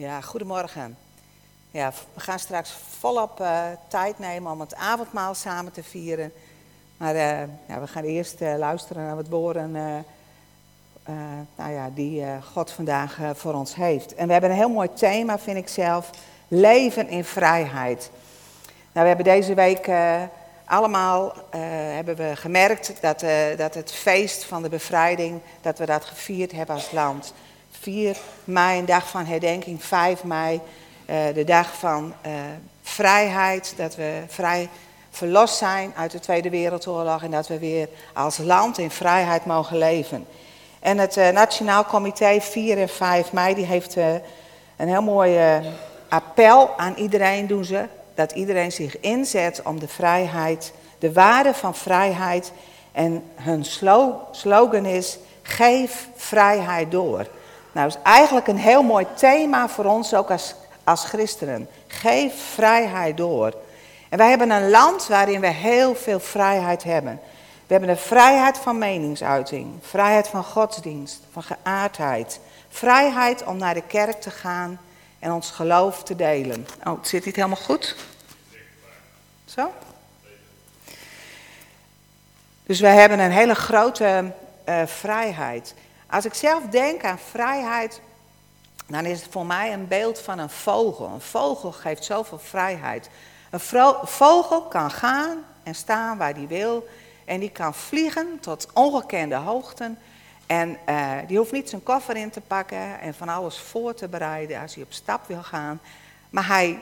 Ja, 0.00 0.20
goedemorgen. 0.20 0.96
Ja, 1.70 1.92
we 2.14 2.20
gaan 2.20 2.38
straks 2.38 2.70
volop 2.98 3.40
uh, 3.40 3.62
tijd 3.88 4.18
nemen 4.18 4.52
om 4.52 4.60
het 4.60 4.74
avondmaal 4.74 5.34
samen 5.34 5.72
te 5.72 5.82
vieren. 5.82 6.32
Maar 6.96 7.14
uh, 7.14 7.40
ja, 7.68 7.80
we 7.80 7.86
gaan 7.86 8.04
eerst 8.04 8.40
uh, 8.40 8.54
luisteren 8.58 9.04
naar 9.04 9.16
wat 9.16 9.28
woorden 9.28 9.72
nou 11.56 11.72
ja, 11.72 11.90
die 11.94 12.24
God 12.52 12.70
vandaag 12.70 13.18
voor 13.34 13.54
ons 13.54 13.74
heeft. 13.74 14.14
En 14.14 14.26
we 14.26 14.32
hebben 14.32 14.50
een 14.50 14.56
heel 14.56 14.68
mooi 14.68 14.92
thema, 14.92 15.38
vind 15.38 15.56
ik 15.56 15.68
zelf. 15.68 16.10
Leven 16.48 17.08
in 17.08 17.24
vrijheid. 17.24 18.10
Nou, 18.92 19.06
we 19.06 19.14
hebben 19.14 19.24
deze 19.24 19.54
week 19.54 19.90
allemaal 20.64 21.32
hebben 21.94 22.16
we 22.16 22.36
gemerkt 22.36 22.92
dat, 23.00 23.24
dat 23.56 23.74
het 23.74 23.92
feest 23.92 24.44
van 24.44 24.62
de 24.62 24.68
bevrijding, 24.68 25.40
dat 25.60 25.78
we 25.78 25.86
dat 25.86 26.04
gevierd 26.04 26.52
hebben 26.52 26.74
als 26.74 26.90
land. 26.90 27.32
4 27.80 28.16
mei, 28.44 28.78
een 28.78 28.84
dag 28.84 29.08
van 29.08 29.24
herdenking, 29.24 29.84
5 29.84 30.24
mei, 30.24 30.60
uh, 31.10 31.16
de 31.34 31.44
dag 31.44 31.78
van 31.78 32.14
uh, 32.26 32.32
vrijheid, 32.82 33.74
dat 33.76 33.96
we 33.96 34.22
vrij 34.26 34.68
verlost 35.10 35.56
zijn 35.56 35.92
uit 35.96 36.10
de 36.10 36.18
Tweede 36.18 36.50
Wereldoorlog 36.50 37.22
en 37.22 37.30
dat 37.30 37.48
we 37.48 37.58
weer 37.58 37.88
als 38.14 38.38
land 38.38 38.78
in 38.78 38.90
vrijheid 38.90 39.46
mogen 39.46 39.78
leven. 39.78 40.26
En 40.80 40.98
het 40.98 41.16
uh, 41.16 41.28
Nationaal 41.28 41.84
Comité 41.84 42.40
4 42.40 42.78
en 42.78 42.88
5 42.88 43.32
mei, 43.32 43.54
die 43.54 43.66
heeft 43.66 43.96
een 44.76 44.88
heel 44.88 45.02
mooi 45.02 45.38
appel 46.08 46.70
aan 46.76 46.94
iedereen 46.96 47.46
doen 47.46 47.64
ze, 47.64 47.84
dat 48.14 48.32
iedereen 48.32 48.72
zich 48.72 49.00
inzet 49.00 49.62
om 49.64 49.80
de 49.80 49.88
vrijheid, 49.88 50.72
de 50.98 51.12
waarde 51.12 51.54
van 51.54 51.74
vrijheid 51.74 52.52
en 52.92 53.24
hun 53.34 53.64
slogan 54.30 54.84
is, 54.86 55.18
geef 55.42 56.08
vrijheid 56.16 56.90
door. 56.90 57.26
Nou, 57.72 57.86
is 57.86 57.96
eigenlijk 58.02 58.46
een 58.46 58.58
heel 58.58 58.82
mooi 58.82 59.06
thema 59.14 59.68
voor 59.68 59.84
ons 59.84 60.14
ook 60.14 60.30
als, 60.30 60.54
als 60.84 61.04
christenen. 61.04 61.68
Geef 61.86 62.34
vrijheid 62.54 63.16
door. 63.16 63.54
En 64.08 64.18
wij 64.18 64.28
hebben 64.28 64.50
een 64.50 64.70
land 64.70 65.06
waarin 65.06 65.40
we 65.40 65.46
heel 65.46 65.94
veel 65.94 66.20
vrijheid 66.20 66.82
hebben. 66.82 67.20
We 67.66 67.76
hebben 67.76 67.94
de 67.94 68.02
vrijheid 68.02 68.58
van 68.58 68.78
meningsuiting, 68.78 69.78
vrijheid 69.80 70.28
van 70.28 70.44
godsdienst, 70.44 71.20
van 71.32 71.42
geaardheid. 71.42 72.40
Vrijheid 72.68 73.44
om 73.44 73.56
naar 73.56 73.74
de 73.74 73.82
kerk 73.86 74.20
te 74.20 74.30
gaan 74.30 74.80
en 75.18 75.32
ons 75.32 75.50
geloof 75.50 76.02
te 76.02 76.16
delen. 76.16 76.66
Oh, 76.84 76.96
het 76.96 77.08
zit 77.08 77.24
niet 77.24 77.36
helemaal 77.36 77.56
goed? 77.56 77.96
Zo? 79.44 79.72
Dus 82.62 82.80
we 82.80 82.86
hebben 82.86 83.18
een 83.18 83.30
hele 83.30 83.54
grote 83.54 84.32
uh, 84.68 84.86
vrijheid. 84.86 85.74
Als 86.10 86.24
ik 86.24 86.34
zelf 86.34 86.62
denk 86.64 87.04
aan 87.04 87.18
vrijheid, 87.18 88.00
dan 88.86 89.04
is 89.04 89.22
het 89.22 89.32
voor 89.32 89.46
mij 89.46 89.72
een 89.72 89.88
beeld 89.88 90.20
van 90.20 90.38
een 90.38 90.50
vogel. 90.50 91.06
Een 91.06 91.20
vogel 91.20 91.72
geeft 91.72 92.04
zoveel 92.04 92.38
vrijheid. 92.38 93.10
Een 93.50 93.60
vogel 94.04 94.62
kan 94.62 94.90
gaan 94.90 95.44
en 95.62 95.74
staan 95.74 96.18
waar 96.18 96.34
hij 96.34 96.46
wil. 96.46 96.88
En 97.24 97.40
die 97.40 97.50
kan 97.50 97.74
vliegen 97.74 98.38
tot 98.40 98.68
ongekende 98.72 99.34
hoogten. 99.34 99.98
En 100.46 100.78
uh, 100.88 101.12
die 101.26 101.38
hoeft 101.38 101.52
niet 101.52 101.68
zijn 101.68 101.82
koffer 101.82 102.16
in 102.16 102.30
te 102.30 102.40
pakken 102.40 103.00
en 103.00 103.14
van 103.14 103.28
alles 103.28 103.58
voor 103.58 103.94
te 103.94 104.08
bereiden 104.08 104.60
als 104.60 104.74
hij 104.74 104.84
op 104.84 104.92
stap 104.92 105.26
wil 105.26 105.42
gaan. 105.42 105.80
Maar 106.30 106.46
hij, 106.46 106.78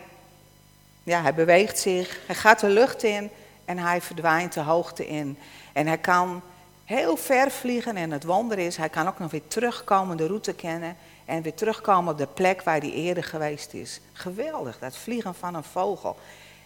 ja, 1.03 1.23
hij 1.23 1.35
beweegt 1.35 1.79
zich, 1.79 2.21
hij 2.27 2.35
gaat 2.35 2.61
de 2.61 2.69
lucht 2.69 3.03
in 3.03 3.31
en 3.65 3.79
hij 3.79 4.01
verdwijnt 4.01 4.53
de 4.53 4.61
hoogte 4.61 5.09
in. 5.09 5.39
En 5.73 5.87
hij 5.87 5.99
kan 5.99 6.43
heel 6.89 7.17
ver 7.17 7.51
vliegen. 7.51 7.97
En 7.97 8.11
het 8.11 8.25
wonder 8.25 8.59
is, 8.59 8.77
hij 8.77 8.89
kan 8.89 9.09
ook 9.09 9.19
nog 9.19 9.31
weer 9.31 9.49
terugkomen, 9.49 10.17
de 10.17 10.27
route 10.27 10.53
kennen. 10.55 10.97
En 11.25 11.43
weer 11.43 11.55
terugkomen 11.55 12.13
op 12.13 12.19
de 12.19 12.27
plek 12.27 12.63
waar 12.63 12.79
hij 12.79 12.91
eerder 12.91 13.25
geweest 13.25 13.75
is. 13.75 14.01
Geweldig, 14.13 14.79
dat 14.79 14.97
vliegen 14.97 15.35
van 15.35 15.55
een 15.55 15.65
vogel. 15.65 16.17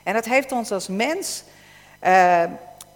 En 0.03 0.12
dat 0.12 0.25
heeft 0.25 0.53
ons 0.53 0.70
als 0.70 0.89
mens 0.89 1.45
uh, 2.05 2.45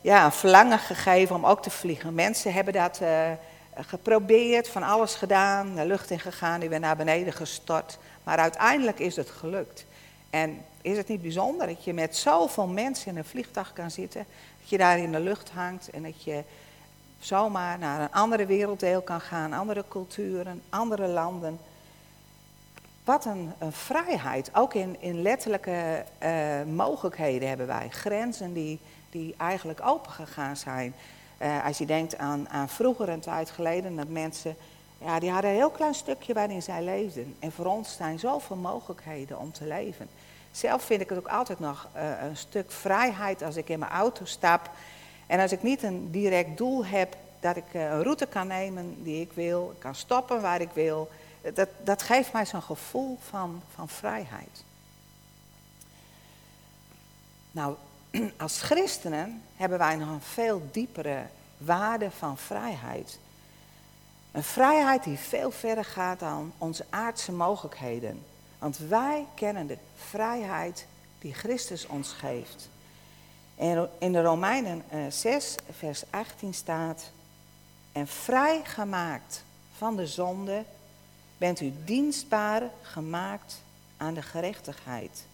ja, 0.00 0.24
een 0.24 0.32
verlangen 0.32 0.78
gegeven 0.78 1.36
om 1.36 1.46
ook 1.46 1.62
te 1.62 1.70
vliegen. 1.70 2.14
Mensen 2.14 2.52
hebben 2.52 2.72
dat 2.72 3.00
uh, 3.02 3.30
geprobeerd, 3.74 4.68
van 4.68 4.82
alles 4.82 5.14
gedaan, 5.14 5.74
de 5.74 5.86
lucht 5.86 6.10
in 6.10 6.20
gegaan, 6.20 6.60
die 6.60 6.68
weer 6.68 6.80
naar 6.80 6.96
beneden 6.96 7.32
gestort. 7.32 7.98
Maar 8.24 8.38
uiteindelijk 8.38 8.98
is 8.98 9.16
het 9.16 9.30
gelukt. 9.30 9.86
En 10.30 10.64
is 10.82 10.96
het 10.96 11.08
niet 11.08 11.22
bijzonder 11.22 11.66
dat 11.66 11.84
je 11.84 11.92
met 11.92 12.16
zoveel 12.16 12.66
mensen 12.66 13.10
in 13.10 13.16
een 13.16 13.24
vliegtuig 13.24 13.72
kan 13.72 13.90
zitten, 13.90 14.26
dat 14.60 14.68
je 14.68 14.78
daar 14.78 14.98
in 14.98 15.12
de 15.12 15.20
lucht 15.20 15.50
hangt 15.50 15.90
en 15.90 16.02
dat 16.02 16.22
je 16.24 16.42
zomaar 17.18 17.78
naar 17.78 18.00
een 18.00 18.12
andere 18.12 18.46
werelddeel 18.46 19.02
kan 19.02 19.20
gaan, 19.20 19.52
andere 19.52 19.84
culturen, 19.88 20.62
andere 20.68 21.06
landen. 21.06 21.58
Wat 23.04 23.24
een, 23.24 23.52
vrijheid. 23.70 24.50
Ook 24.54 24.74
in, 24.74 24.96
in 25.00 25.22
letterlijke 25.22 26.04
uh, 26.22 26.74
mogelijkheden 26.74 27.48
hebben 27.48 27.66
wij. 27.66 27.88
Grenzen 27.90 28.52
die, 28.52 28.80
die 29.10 29.34
eigenlijk 29.38 29.80
open 29.84 30.10
gegaan 30.10 30.56
zijn. 30.56 30.94
Uh, 31.42 31.64
als 31.64 31.78
je 31.78 31.86
denkt 31.86 32.18
aan, 32.18 32.48
aan 32.48 32.68
vroeger 32.68 33.08
een 33.08 33.20
tijd 33.20 33.50
geleden, 33.50 33.96
dat 33.96 34.08
mensen, 34.08 34.56
ja, 34.98 35.18
die 35.18 35.30
hadden 35.30 35.50
een 35.50 35.56
heel 35.56 35.70
klein 35.70 35.94
stukje 35.94 36.34
waarin 36.34 36.62
zij 36.62 36.82
leefden. 36.82 37.36
En 37.38 37.52
voor 37.52 37.66
ons 37.66 37.96
zijn 37.96 38.18
zoveel 38.18 38.56
mogelijkheden 38.56 39.38
om 39.38 39.52
te 39.52 39.66
leven. 39.66 40.08
Zelf 40.50 40.82
vind 40.82 41.00
ik 41.00 41.08
het 41.08 41.18
ook 41.18 41.28
altijd 41.28 41.60
nog 41.60 41.88
uh, 41.96 42.02
een 42.22 42.36
stuk 42.36 42.70
vrijheid 42.70 43.42
als 43.42 43.56
ik 43.56 43.68
in 43.68 43.78
mijn 43.78 43.90
auto 43.90 44.24
stap 44.24 44.70
en 45.26 45.40
als 45.40 45.52
ik 45.52 45.62
niet 45.62 45.82
een 45.82 46.10
direct 46.10 46.56
doel 46.56 46.84
heb 46.84 47.16
dat 47.40 47.56
ik 47.56 47.64
eh, 47.72 47.82
een 47.82 48.02
route 48.02 48.26
kan 48.26 48.46
nemen 48.46 49.02
die 49.02 49.20
ik 49.20 49.32
wil, 49.32 49.74
kan 49.78 49.94
stoppen 49.94 50.40
waar 50.40 50.60
ik 50.60 50.70
wil, 50.72 51.10
dat, 51.54 51.68
dat 51.84 52.02
geeft 52.02 52.32
mij 52.32 52.46
zo'n 52.46 52.62
gevoel 52.62 53.18
van, 53.28 53.62
van 53.74 53.88
vrijheid. 53.88 54.64
Nou, 57.50 57.74
als 58.36 58.62
christenen 58.62 59.42
hebben 59.56 59.78
wij 59.78 59.96
nog 59.96 60.08
een 60.08 60.20
veel 60.20 60.62
diepere 60.70 61.22
waarde 61.56 62.10
van 62.10 62.38
vrijheid. 62.38 63.18
Een 64.32 64.44
vrijheid 64.44 65.04
die 65.04 65.18
veel 65.18 65.50
verder 65.50 65.84
gaat 65.84 66.18
dan 66.18 66.52
onze 66.58 66.84
aardse 66.90 67.32
mogelijkheden. 67.32 68.24
Want 68.58 68.78
wij 68.78 69.26
kennen 69.34 69.66
de 69.66 69.78
vrijheid 69.96 70.86
die 71.18 71.34
Christus 71.34 71.86
ons 71.86 72.12
geeft. 72.12 72.68
En 73.56 73.90
in 73.98 74.12
de 74.12 74.22
Romeinen 74.22 74.84
6, 75.08 75.54
eh, 75.54 75.74
vers 75.78 76.02
18 76.10 76.54
staat, 76.54 77.10
en 77.92 78.06
vrijgemaakt 78.06 79.44
van 79.76 79.96
de 79.96 80.06
zonde 80.06 80.64
bent 81.38 81.60
u 81.60 81.72
dienstbaar 81.84 82.62
gemaakt 82.82 83.62
aan 83.96 84.14
de 84.14 84.22
gerechtigheid. 84.22 85.24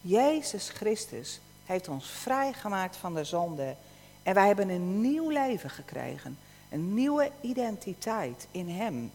Jezus 0.00 0.68
Christus 0.68 1.40
heeft 1.64 1.88
ons 1.88 2.06
vrijgemaakt 2.06 2.96
van 2.96 3.14
de 3.14 3.24
zonde 3.24 3.76
en 4.22 4.34
wij 4.34 4.46
hebben 4.46 4.68
een 4.68 5.00
nieuw 5.00 5.28
leven 5.28 5.70
gekregen, 5.70 6.38
een 6.70 6.94
nieuwe 6.94 7.30
identiteit 7.40 8.46
in 8.50 8.68
Hem. 8.68 9.12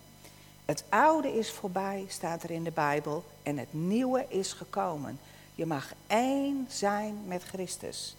Het 0.66 0.84
oude 0.90 1.38
is 1.38 1.52
voorbij, 1.52 2.06
staat 2.08 2.44
er 2.44 2.52
in 2.52 2.64
de 2.64 2.72
Bijbel, 2.72 3.24
en 3.44 3.58
het 3.58 3.74
nieuwe 3.74 4.26
is 4.30 4.54
gekomen. 4.54 5.20
Je 5.56 5.66
mag 5.66 5.94
één 6.08 6.66
zijn 6.70 7.18
met 7.26 7.44
Christus. 7.44 8.17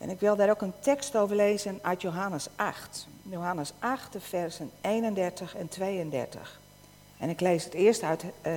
En 0.00 0.10
ik 0.10 0.20
wil 0.20 0.36
daar 0.36 0.50
ook 0.50 0.60
een 0.60 0.72
tekst 0.80 1.16
over 1.16 1.36
lezen 1.36 1.78
uit 1.82 2.02
Johannes 2.02 2.46
8. 2.56 3.06
Johannes 3.22 3.72
8, 3.78 4.12
de 4.12 4.20
versen 4.20 4.70
31 4.80 5.56
en 5.56 5.68
32. 5.68 6.60
En 7.18 7.28
ik 7.28 7.40
lees 7.40 7.64
het 7.64 7.74
eerst 7.74 8.02
uit 8.02 8.24
uh, 8.24 8.52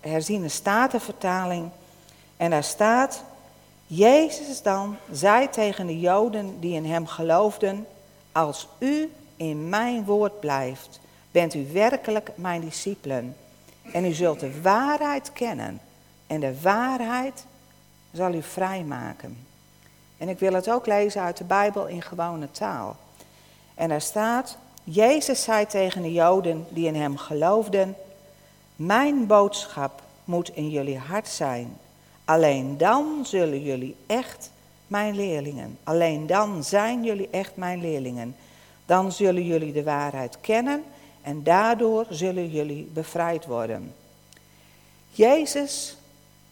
herziene 0.00 0.48
statenvertaling. 0.48 1.70
En 2.36 2.50
daar 2.50 2.64
staat, 2.64 3.22
Jezus 3.86 4.62
dan 4.62 4.96
zei 5.12 5.48
tegen 5.48 5.86
de 5.86 6.00
Joden 6.00 6.60
die 6.60 6.74
in 6.74 6.84
hem 6.84 7.06
geloofden, 7.06 7.86
als 8.32 8.68
u 8.78 9.12
in 9.36 9.68
mijn 9.68 10.04
woord 10.04 10.40
blijft, 10.40 11.00
bent 11.30 11.54
u 11.54 11.66
werkelijk 11.72 12.30
mijn 12.34 12.60
discipelen. 12.60 13.36
En 13.92 14.04
u 14.04 14.12
zult 14.12 14.40
de 14.40 14.60
waarheid 14.60 15.32
kennen. 15.32 15.80
En 16.26 16.40
de 16.40 16.60
waarheid 16.60 17.44
zal 18.12 18.34
u 18.34 18.42
vrijmaken. 18.42 19.49
En 20.20 20.28
ik 20.28 20.38
wil 20.38 20.52
het 20.52 20.70
ook 20.70 20.86
lezen 20.86 21.22
uit 21.22 21.36
de 21.36 21.44
Bijbel 21.44 21.86
in 21.86 22.02
gewone 22.02 22.50
taal. 22.50 22.96
En 23.74 23.88
daar 23.88 24.00
staat, 24.00 24.56
Jezus 24.84 25.42
zei 25.42 25.66
tegen 25.66 26.02
de 26.02 26.12
Joden 26.12 26.66
die 26.68 26.86
in 26.86 26.94
hem 26.94 27.16
geloofden, 27.16 27.96
mijn 28.76 29.26
boodschap 29.26 30.02
moet 30.24 30.48
in 30.56 30.70
jullie 30.70 30.98
hart 30.98 31.28
zijn. 31.28 31.76
Alleen 32.24 32.78
dan 32.78 33.20
zullen 33.22 33.62
jullie 33.62 33.96
echt 34.06 34.50
mijn 34.86 35.14
leerlingen. 35.14 35.78
Alleen 35.84 36.26
dan 36.26 36.64
zijn 36.64 37.04
jullie 37.04 37.28
echt 37.30 37.56
mijn 37.56 37.80
leerlingen. 37.80 38.36
Dan 38.86 39.12
zullen 39.12 39.44
jullie 39.44 39.72
de 39.72 39.82
waarheid 39.82 40.40
kennen 40.40 40.84
en 41.22 41.42
daardoor 41.42 42.06
zullen 42.08 42.50
jullie 42.50 42.90
bevrijd 42.92 43.46
worden. 43.46 43.94
Jezus 45.10 45.96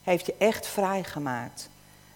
heeft 0.03 0.27
je 0.27 0.35
echt 0.39 0.67
vrijgemaakt. 0.67 1.69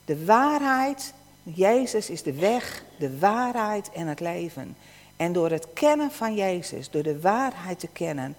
De 0.05 0.25
waarheid 0.25 1.13
Jezus 1.43 2.11
is 2.11 2.23
de 2.23 2.33
weg, 2.33 2.85
de 2.99 3.19
waarheid 3.19 3.91
en 3.91 4.07
het 4.07 4.21
leven. 4.21 4.77
En 5.17 5.33
door 5.33 5.51
het 5.51 5.67
kennen 5.73 6.11
van 6.11 6.35
Jezus, 6.35 6.91
door 6.91 7.03
de 7.03 7.21
waarheid 7.21 7.79
te 7.79 7.89
kennen, 7.89 8.37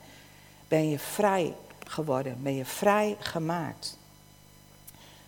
ben 0.68 0.90
je 0.90 1.00
vrij 1.00 1.54
geworden, 1.88 2.38
ben 2.42 2.56
je 2.56 2.66
vrij 2.66 3.16
gemaakt. 3.20 3.98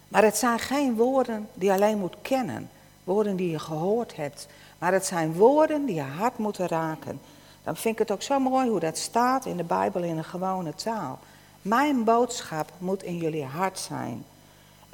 Maar 0.07 0.23
het 0.23 0.37
zijn 0.37 0.59
geen 0.59 0.95
woorden 0.95 1.49
die 1.53 1.69
je 1.69 1.75
alleen 1.75 1.97
moet 1.97 2.15
kennen, 2.21 2.69
woorden 3.03 3.35
die 3.35 3.51
je 3.51 3.59
gehoord 3.59 4.15
hebt, 4.15 4.47
maar 4.77 4.93
het 4.93 5.05
zijn 5.05 5.33
woorden 5.33 5.85
die 5.85 5.95
je 5.95 6.01
hart 6.01 6.37
moeten 6.37 6.67
raken. 6.67 7.21
Dan 7.63 7.75
vind 7.75 7.93
ik 7.93 7.99
het 7.99 8.11
ook 8.11 8.21
zo 8.21 8.39
mooi 8.39 8.69
hoe 8.69 8.79
dat 8.79 8.97
staat 8.97 9.45
in 9.45 9.57
de 9.57 9.63
Bijbel 9.63 10.03
in 10.03 10.17
een 10.17 10.23
gewone 10.23 10.75
taal. 10.75 11.19
Mijn 11.61 12.03
boodschap 12.03 12.71
moet 12.77 13.03
in 13.03 13.17
jullie 13.17 13.43
hart 13.43 13.79
zijn. 13.79 14.25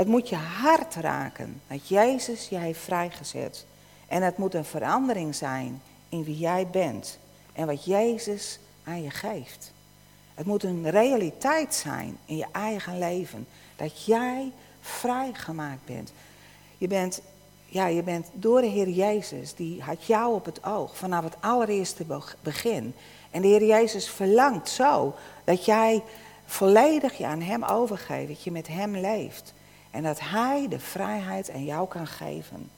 Het 0.01 0.09
moet 0.09 0.30
je 0.30 0.36
hart 0.36 0.95
raken 0.95 1.62
dat 1.68 1.88
Jezus 1.88 2.50
jij 2.50 2.62
heeft 2.62 2.80
vrijgezet. 2.80 3.65
En 4.07 4.21
het 4.21 4.38
moet 4.38 4.53
een 4.53 4.65
verandering 4.65 5.36
zijn 5.36 5.81
in 6.09 6.24
wie 6.24 6.38
jij 6.38 6.68
bent 6.68 7.18
en 7.53 7.68
wat 7.68 7.86
Jezus 7.86 8.59
aan 8.83 9.03
je 9.03 9.09
geeft. 9.09 9.71
Het 10.33 10.45
moet 10.45 10.63
een 10.63 10.89
realiteit 10.89 11.75
zijn 11.75 12.18
in 12.25 12.38
je 12.38 12.45
eigen 12.51 13.00
leven 13.00 13.48
dat 13.75 14.06
jij 14.06 14.51
vrijgemaakt 14.80 15.86
bent. 15.86 16.13
Je 16.77 16.88
bent, 16.88 17.21
ja, 17.65 17.88
je 17.88 18.03
bent 18.03 18.27
door 18.33 18.62
de 18.62 18.68
Heer 18.68 18.89
Jezus, 18.89 19.56
die 19.56 19.81
had 19.81 20.06
jou 20.06 20.33
op 20.33 20.45
het 20.45 20.63
oog 20.63 20.98
vanaf 20.98 21.24
het 21.24 21.36
allereerste 21.39 22.06
begin. 22.42 22.94
En 23.31 23.42
de 23.42 23.48
Heer 23.48 23.65
Jezus 23.65 24.09
verlangt 24.09 24.69
zo 24.69 25.15
dat 25.44 25.65
jij 25.65 26.03
volledig 26.45 27.18
je 27.18 27.25
aan 27.25 27.42
Hem 27.42 27.63
overgeeft, 27.63 28.27
dat 28.27 28.44
je 28.44 28.51
met 28.51 28.68
Hem 28.68 28.98
leeft. 28.98 29.53
En 29.92 30.04
dat 30.04 30.20
Hij 30.20 30.68
de 30.70 30.80
vrijheid 30.80 31.52
aan 31.52 31.66
jou 31.66 31.88
kan 31.88 32.08
geven. 32.08 32.70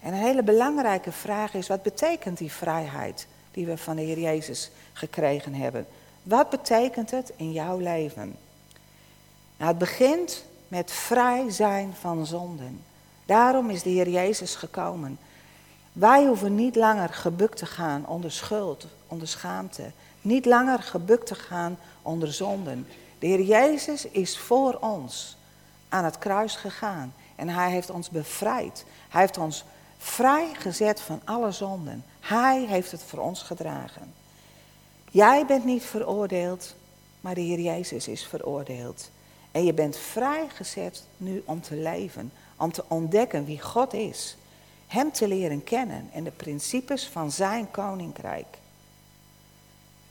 En 0.00 0.12
een 0.12 0.20
hele 0.20 0.42
belangrijke 0.42 1.12
vraag 1.12 1.54
is, 1.54 1.68
wat 1.68 1.82
betekent 1.82 2.38
die 2.38 2.52
vrijheid 2.52 3.26
die 3.50 3.66
we 3.66 3.78
van 3.78 3.96
de 3.96 4.02
Heer 4.02 4.18
Jezus 4.18 4.70
gekregen 4.92 5.54
hebben? 5.54 5.86
Wat 6.22 6.50
betekent 6.50 7.10
het 7.10 7.32
in 7.36 7.52
jouw 7.52 7.78
leven? 7.78 8.36
Nou, 9.56 9.70
het 9.70 9.78
begint 9.78 10.44
met 10.68 10.90
vrij 10.90 11.50
zijn 11.50 11.94
van 12.00 12.26
zonden. 12.26 12.82
Daarom 13.26 13.70
is 13.70 13.82
de 13.82 13.90
Heer 13.90 14.08
Jezus 14.08 14.54
gekomen. 14.54 15.18
Wij 15.92 16.26
hoeven 16.26 16.54
niet 16.54 16.76
langer 16.76 17.08
gebukt 17.08 17.56
te 17.56 17.66
gaan 17.66 18.06
onder 18.06 18.32
schuld, 18.32 18.86
onder 19.06 19.28
schaamte. 19.28 19.90
Niet 20.20 20.46
langer 20.46 20.82
gebukt 20.82 21.26
te 21.26 21.34
gaan 21.34 21.78
onder 22.02 22.32
zonden. 22.32 22.86
De 23.18 23.26
Heer 23.26 23.42
Jezus 23.42 24.04
is 24.04 24.38
voor 24.38 24.78
ons 24.80 25.36
aan 25.88 26.04
het 26.04 26.18
kruis 26.18 26.56
gegaan. 26.56 27.14
En 27.36 27.48
hij 27.48 27.70
heeft 27.70 27.90
ons 27.90 28.10
bevrijd. 28.10 28.84
Hij 29.08 29.20
heeft 29.20 29.38
ons 29.38 29.64
vrijgezet 29.98 31.00
van 31.00 31.20
alle 31.24 31.52
zonden. 31.52 32.04
Hij 32.20 32.64
heeft 32.68 32.90
het 32.90 33.02
voor 33.02 33.18
ons 33.18 33.42
gedragen. 33.42 34.14
Jij 35.10 35.46
bent 35.46 35.64
niet 35.64 35.84
veroordeeld, 35.84 36.74
maar 37.20 37.34
de 37.34 37.40
Heer 37.40 37.60
Jezus 37.60 38.08
is 38.08 38.26
veroordeeld. 38.26 39.10
En 39.50 39.64
je 39.64 39.72
bent 39.72 39.96
vrijgezet 39.96 41.04
nu 41.16 41.42
om 41.44 41.60
te 41.60 41.76
leven, 41.76 42.32
om 42.56 42.72
te 42.72 42.84
ontdekken 42.88 43.44
wie 43.44 43.60
God 43.60 43.92
is. 43.92 44.36
Hem 44.86 45.12
te 45.12 45.28
leren 45.28 45.64
kennen 45.64 46.08
en 46.12 46.24
de 46.24 46.30
principes 46.30 47.08
van 47.08 47.32
zijn 47.32 47.70
koninkrijk. 47.70 48.58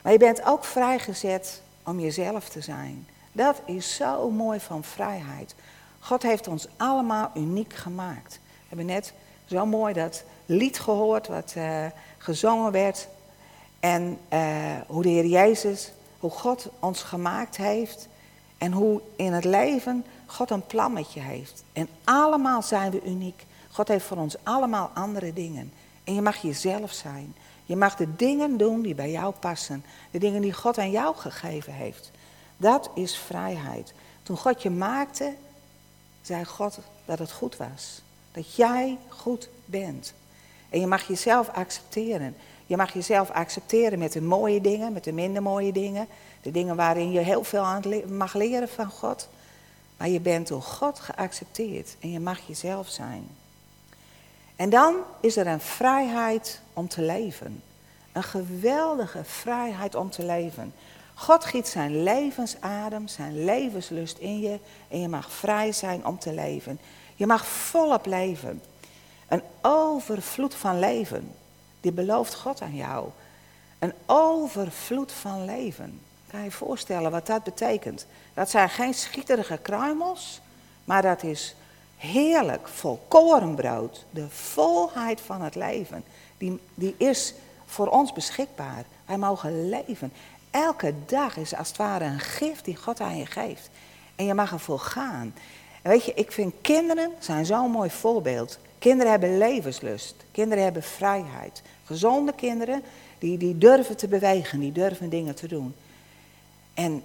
Maar 0.01 0.11
je 0.11 0.17
bent 0.17 0.45
ook 0.45 0.65
vrijgezet 0.65 1.61
om 1.83 1.99
jezelf 1.99 2.49
te 2.49 2.61
zijn. 2.61 3.07
Dat 3.35 3.62
is 3.65 3.95
zo 3.95 4.30
mooi 4.30 4.59
van 4.59 4.83
vrijheid. 4.83 5.56
God 6.00 6.24
heeft 6.24 6.47
ons 6.47 6.68
allemaal 6.77 7.31
uniek 7.35 7.74
gemaakt. 7.74 8.39
We 8.44 8.68
hebben 8.68 8.85
net 8.85 9.13
zo 9.45 9.65
mooi 9.65 9.94
dat 9.94 10.24
lied 10.45 10.80
gehoord 10.80 11.27
wat 11.27 11.53
uh, 11.57 11.85
gezongen 12.18 12.71
werd. 12.71 13.07
En 13.80 14.18
uh, 14.33 14.39
hoe 14.88 15.01
de 15.01 15.09
Heer 15.09 15.25
Jezus, 15.25 15.91
hoe 16.19 16.31
God 16.31 16.69
ons 16.80 17.03
gemaakt 17.03 17.57
heeft. 17.57 18.07
En 18.57 18.71
hoe 18.71 19.01
in 19.15 19.33
het 19.33 19.45
leven 19.45 20.06
God 20.25 20.50
een 20.50 20.65
plan 20.65 20.94
met 20.94 21.13
je 21.13 21.19
heeft. 21.19 21.63
En 21.74 21.88
allemaal 22.03 22.62
zijn 22.62 22.91
we 22.91 23.03
uniek. 23.06 23.45
God 23.71 23.88
heeft 23.88 24.06
voor 24.06 24.18
ons 24.18 24.36
allemaal 24.44 24.91
andere 24.94 25.33
dingen. 25.33 25.71
En 26.03 26.13
je 26.13 26.21
mag 26.21 26.41
jezelf 26.41 26.91
zijn. 26.91 27.36
Je 27.65 27.75
mag 27.75 27.95
de 27.95 28.15
dingen 28.15 28.57
doen 28.57 28.81
die 28.81 28.95
bij 28.95 29.12
jou 29.12 29.33
passen. 29.39 29.86
De 30.12 30.19
dingen 30.19 30.41
die 30.41 30.53
God 30.53 30.77
aan 30.77 30.91
jou 30.91 31.15
gegeven 31.15 31.74
heeft. 31.74 32.12
Dat 32.63 32.89
is 32.94 33.18
vrijheid. 33.18 33.94
Toen 34.24 34.38
God 34.38 34.62
je 34.62 34.69
maakte, 34.69 35.33
zei 36.21 36.45
God 36.45 36.77
dat 37.06 37.19
het 37.19 37.31
goed 37.31 37.57
was. 37.57 38.01
Dat 38.31 38.56
jij 38.56 38.98
goed 39.07 39.50
bent. 39.65 40.13
En 40.69 40.80
je 40.80 40.88
mag 40.88 41.07
jezelf 41.07 41.50
accepteren. 41.50 42.36
Je 42.65 42.77
mag 42.77 42.94
jezelf 42.94 43.30
accepteren 43.30 44.00
met 44.00 44.12
de 44.12 44.21
mooie 44.21 44.62
dingen, 44.62 44.94
met 44.94 45.04
de 45.04 45.12
minder 45.12 45.42
mooie 45.42 45.71
dingen. 45.71 46.07
De 46.42 46.51
dingen 46.51 46.75
waarin 46.75 47.12
je 47.12 47.19
heel 47.19 47.44
veel 47.44 47.63
aan 47.63 47.83
mag 48.07 48.33
leren 48.33 48.69
van 48.69 48.89
God. 48.89 49.27
Maar 49.98 50.10
je 50.10 50.19
bent 50.19 50.48
door 50.48 50.62
God 50.62 51.00
geaccepteerd 51.00 51.95
en 52.00 52.12
je 52.12 52.19
mag 52.19 52.48
jezelf 52.48 52.88
zijn. 52.88 53.27
En 54.56 54.69
dan 54.69 54.95
is 55.21 55.38
er 55.38 55.48
een 55.48 55.62
vrijheid 55.62 56.62
om 56.74 56.88
te 56.88 57.01
leven. 57.01 57.63
Een 58.12 58.24
geweldige 58.24 59.24
vrijheid 59.24 59.95
om 59.95 60.10
te 60.10 60.25
leven. 60.25 60.74
God 61.13 61.45
giet 61.45 61.68
zijn 61.68 62.04
levensadem, 62.04 63.07
zijn 63.07 63.44
levenslust 63.44 64.18
in 64.18 64.39
je 64.39 64.60
en 64.88 65.01
je 65.01 65.07
mag 65.07 65.31
vrij 65.31 65.71
zijn 65.71 66.06
om 66.06 66.19
te 66.19 66.33
leven. 66.33 66.80
Je 67.15 67.25
mag 67.25 67.45
volop 67.48 68.06
leven. 68.06 68.62
Een 69.27 69.42
overvloed 69.62 70.56
van 70.56 70.80
leven, 70.80 71.36
die 71.81 71.92
belooft 71.92 72.36
God 72.36 72.62
aan 72.62 72.75
jou. 72.75 73.10
Een 73.80 73.94
overvloed 74.06 75.12
van 75.12 75.45
leven. 75.45 76.00
Kan 76.27 76.39
je 76.39 76.45
je 76.45 76.51
voorstellen 76.51 77.12
wat 77.12 77.27
dat 77.27 77.44
betekent? 77.44 78.06
Dat 78.33 78.50
zijn 78.50 78.69
geen 78.69 78.94
schieterige 78.94 79.57
kruimels, 79.57 80.42
maar 80.83 81.01
dat 81.01 81.24
is 81.24 81.56
heerlijk 81.98 82.68
volkoren 82.68 83.56
brood. 83.56 84.06
De 84.10 84.30
volheid 84.30 85.21
van 85.21 85.42
het 85.42 85.56
leven, 85.56 86.04
die, 86.38 86.60
die 86.74 86.95
is 86.98 87.33
voor 87.65 87.88
ons 87.88 88.13
beschikbaar. 88.13 88.83
Wij 89.06 89.18
mogen 89.18 89.69
leven. 89.69 90.13
Elke 90.53 90.94
dag 91.05 91.38
is 91.38 91.55
als 91.55 91.67
het 91.67 91.77
ware 91.77 92.05
een 92.05 92.19
gift 92.19 92.65
die 92.65 92.75
God 92.75 93.00
aan 93.00 93.17
je 93.17 93.25
geeft. 93.25 93.69
En 94.15 94.25
je 94.25 94.33
mag 94.33 94.51
ervoor 94.51 94.79
gaan. 94.79 95.33
En 95.81 95.91
weet 95.91 96.05
je, 96.05 96.13
ik 96.13 96.31
vind 96.31 96.53
kinderen 96.61 97.11
zijn 97.19 97.45
zo'n 97.45 97.71
mooi 97.71 97.89
voorbeeld. 97.89 98.59
Kinderen 98.79 99.11
hebben 99.11 99.38
levenslust. 99.38 100.15
Kinderen 100.31 100.63
hebben 100.63 100.83
vrijheid. 100.83 101.61
Gezonde 101.83 102.33
kinderen, 102.33 102.81
die, 103.19 103.38
die 103.38 103.57
durven 103.57 103.97
te 103.97 104.07
bewegen, 104.07 104.59
die 104.59 104.71
durven 104.71 105.09
dingen 105.09 105.35
te 105.35 105.47
doen. 105.47 105.75
En 106.73 107.03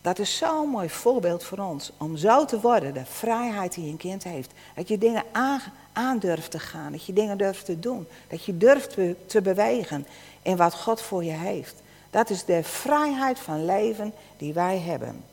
dat 0.00 0.18
is 0.18 0.36
zo'n 0.36 0.68
mooi 0.68 0.88
voorbeeld 0.88 1.44
voor 1.44 1.58
ons. 1.58 1.92
Om 1.96 2.16
zo 2.16 2.44
te 2.44 2.60
worden, 2.60 2.94
de 2.94 3.06
vrijheid 3.06 3.74
die 3.74 3.90
een 3.90 3.96
kind 3.96 4.24
heeft. 4.24 4.52
Dat 4.74 4.88
je 4.88 4.98
dingen 4.98 5.24
aan, 5.32 5.60
aan 5.92 6.18
durft 6.18 6.50
te 6.50 6.58
gaan. 6.58 6.92
Dat 6.92 7.06
je 7.06 7.12
dingen 7.12 7.38
durft 7.38 7.64
te 7.64 7.78
doen. 7.78 8.06
Dat 8.28 8.44
je 8.44 8.56
durft 8.56 8.96
te, 9.26 9.42
bewegen 9.42 10.06
in 10.42 10.56
wat 10.56 10.74
God 10.74 11.00
voor 11.00 11.24
je 11.24 11.32
heeft. 11.32 11.82
Dat 12.12 12.30
is 12.30 12.44
de 12.44 12.62
vrijheid 12.62 13.38
van 13.38 13.64
leven 13.64 14.14
die 14.36 14.52
wij 14.52 14.78
hebben. 14.78 15.24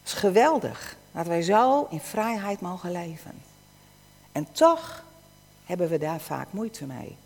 Het 0.00 0.04
is 0.04 0.12
geweldig 0.12 0.96
dat 1.12 1.26
wij 1.26 1.42
zo 1.42 1.86
in 1.90 2.00
vrijheid 2.00 2.60
mogen 2.60 2.92
leven. 2.92 3.42
En 4.32 4.52
toch 4.52 5.04
hebben 5.64 5.88
we 5.88 5.98
daar 5.98 6.20
vaak 6.20 6.46
moeite 6.50 6.84
mee. 6.84 7.16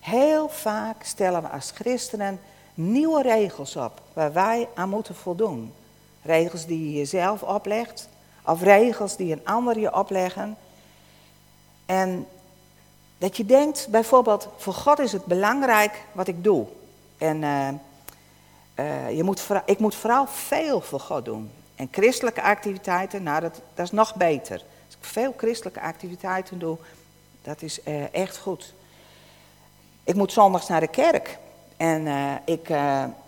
Heel 0.00 0.48
vaak 0.48 1.04
stellen 1.04 1.42
we 1.42 1.48
als 1.48 1.70
christenen 1.74 2.40
nieuwe 2.74 3.22
regels 3.22 3.76
op 3.76 4.00
waar 4.12 4.32
wij 4.32 4.68
aan 4.74 4.88
moeten 4.88 5.14
voldoen. 5.14 5.74
Regels 6.22 6.66
die 6.66 6.90
je 6.90 6.98
jezelf 6.98 7.42
oplegt 7.42 8.08
of 8.44 8.62
regels 8.62 9.16
die 9.16 9.32
een 9.32 9.46
ander 9.46 9.78
je 9.78 9.94
opleggen. 9.94 10.56
En 11.86 12.26
dat 13.18 13.36
je 13.36 13.46
denkt 13.46 13.88
bijvoorbeeld, 13.90 14.48
voor 14.56 14.74
God 14.74 14.98
is 14.98 15.12
het 15.12 15.24
belangrijk 15.24 16.04
wat 16.12 16.28
ik 16.28 16.44
doe. 16.44 16.66
En 17.22 17.42
uh, 17.42 17.68
uh, 18.86 19.16
je 19.16 19.22
moet, 19.22 19.48
ik 19.64 19.78
moet 19.78 19.94
vooral 19.94 20.26
veel 20.26 20.80
voor 20.80 21.00
God 21.00 21.24
doen. 21.24 21.50
En 21.74 21.88
christelijke 21.90 22.42
activiteiten, 22.42 23.22
nou 23.22 23.40
dat, 23.40 23.60
dat 23.74 23.84
is 23.84 23.90
nog 23.90 24.14
beter. 24.14 24.54
Als 24.86 24.96
ik 24.98 25.04
veel 25.04 25.34
christelijke 25.36 25.80
activiteiten 25.80 26.58
doe, 26.58 26.76
dat 27.42 27.62
is 27.62 27.80
uh, 27.84 28.14
echt 28.14 28.38
goed. 28.38 28.74
Ik 30.04 30.14
moet 30.14 30.32
zondags 30.32 30.68
naar 30.68 30.80
de 30.80 30.88
kerk. 30.88 31.38
En 31.76 32.06
ik, 32.44 32.68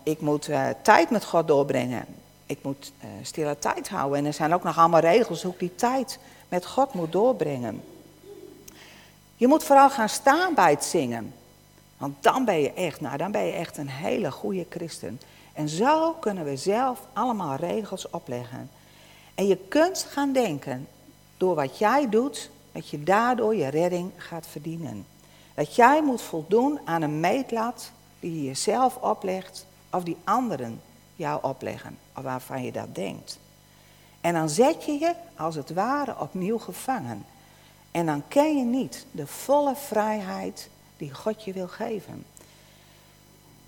ik 0.03 0.21
moet 0.21 0.49
tijd 0.83 1.11
met 1.11 1.25
God 1.25 1.49
doorbrengen. 1.49 2.05
Ik 2.47 2.59
moet 2.63 2.93
stille 3.23 3.59
tijd 3.59 3.89
houden. 3.89 4.19
En 4.19 4.25
er 4.25 4.33
zijn 4.33 4.55
ook 4.55 4.63
nog 4.63 4.79
allemaal 4.79 5.01
regels 5.01 5.43
hoe 5.43 5.53
ik 5.53 5.59
die 5.59 5.75
tijd 5.75 6.19
met 6.49 6.67
God 6.67 6.95
moet 6.95 7.13
doorbrengen. 7.13 7.83
Je 9.37 9.47
moet 9.47 9.65
vooral 9.65 9.91
gaan 9.91 10.09
staan 10.09 10.55
bij 10.55 10.71
het 10.71 10.85
zingen. 10.85 11.35
Want 12.05 12.23
dan 12.23 12.45
ben 12.45 12.61
je 12.61 12.73
echt, 12.73 13.01
nou 13.01 13.17
dan 13.17 13.31
ben 13.31 13.45
je 13.45 13.53
echt 13.53 13.77
een 13.77 13.89
hele 13.89 14.31
goede 14.31 14.67
christen. 14.69 15.21
En 15.53 15.69
zo 15.69 16.13
kunnen 16.13 16.45
we 16.45 16.57
zelf 16.57 17.01
allemaal 17.13 17.57
regels 17.57 18.11
opleggen. 18.11 18.71
En 19.35 19.47
je 19.47 19.57
kunt 19.57 20.07
gaan 20.11 20.33
denken, 20.33 20.89
door 21.37 21.55
wat 21.55 21.79
jij 21.79 22.09
doet, 22.09 22.51
dat 22.73 22.89
je 22.89 23.03
daardoor 23.03 23.55
je 23.55 23.67
redding 23.67 24.11
gaat 24.17 24.47
verdienen. 24.47 25.07
Dat 25.55 25.75
jij 25.75 26.03
moet 26.03 26.23
voldoen 26.23 26.79
aan 26.85 27.03
een 27.03 27.21
meetlat 27.21 27.91
die 28.21 28.35
je 28.35 28.45
jezelf 28.45 28.97
oplegt 28.97 29.67
of 29.91 30.03
die 30.03 30.17
anderen 30.25 30.81
jou 31.17 31.43
opleggen, 31.43 31.99
of 32.17 32.23
waarvan 32.23 32.65
je 32.65 32.73
dat 32.73 32.95
denkt. 32.95 33.39
En 34.21 34.35
dan 34.35 34.49
zet 34.49 34.85
je 34.85 34.93
je 34.93 35.15
als 35.37 35.55
het 35.55 35.73
ware 35.73 36.19
opnieuw 36.19 36.59
gevangen. 36.59 37.27
En 37.91 38.07
dan 38.07 38.23
ken 38.29 38.57
je 38.57 38.65
niet 38.65 39.07
de 39.11 39.27
volle 39.27 39.77
vrijheid 39.77 40.69
die 40.97 41.15
God 41.15 41.45
je 41.45 41.53
wil 41.53 41.69
geven. 41.69 42.25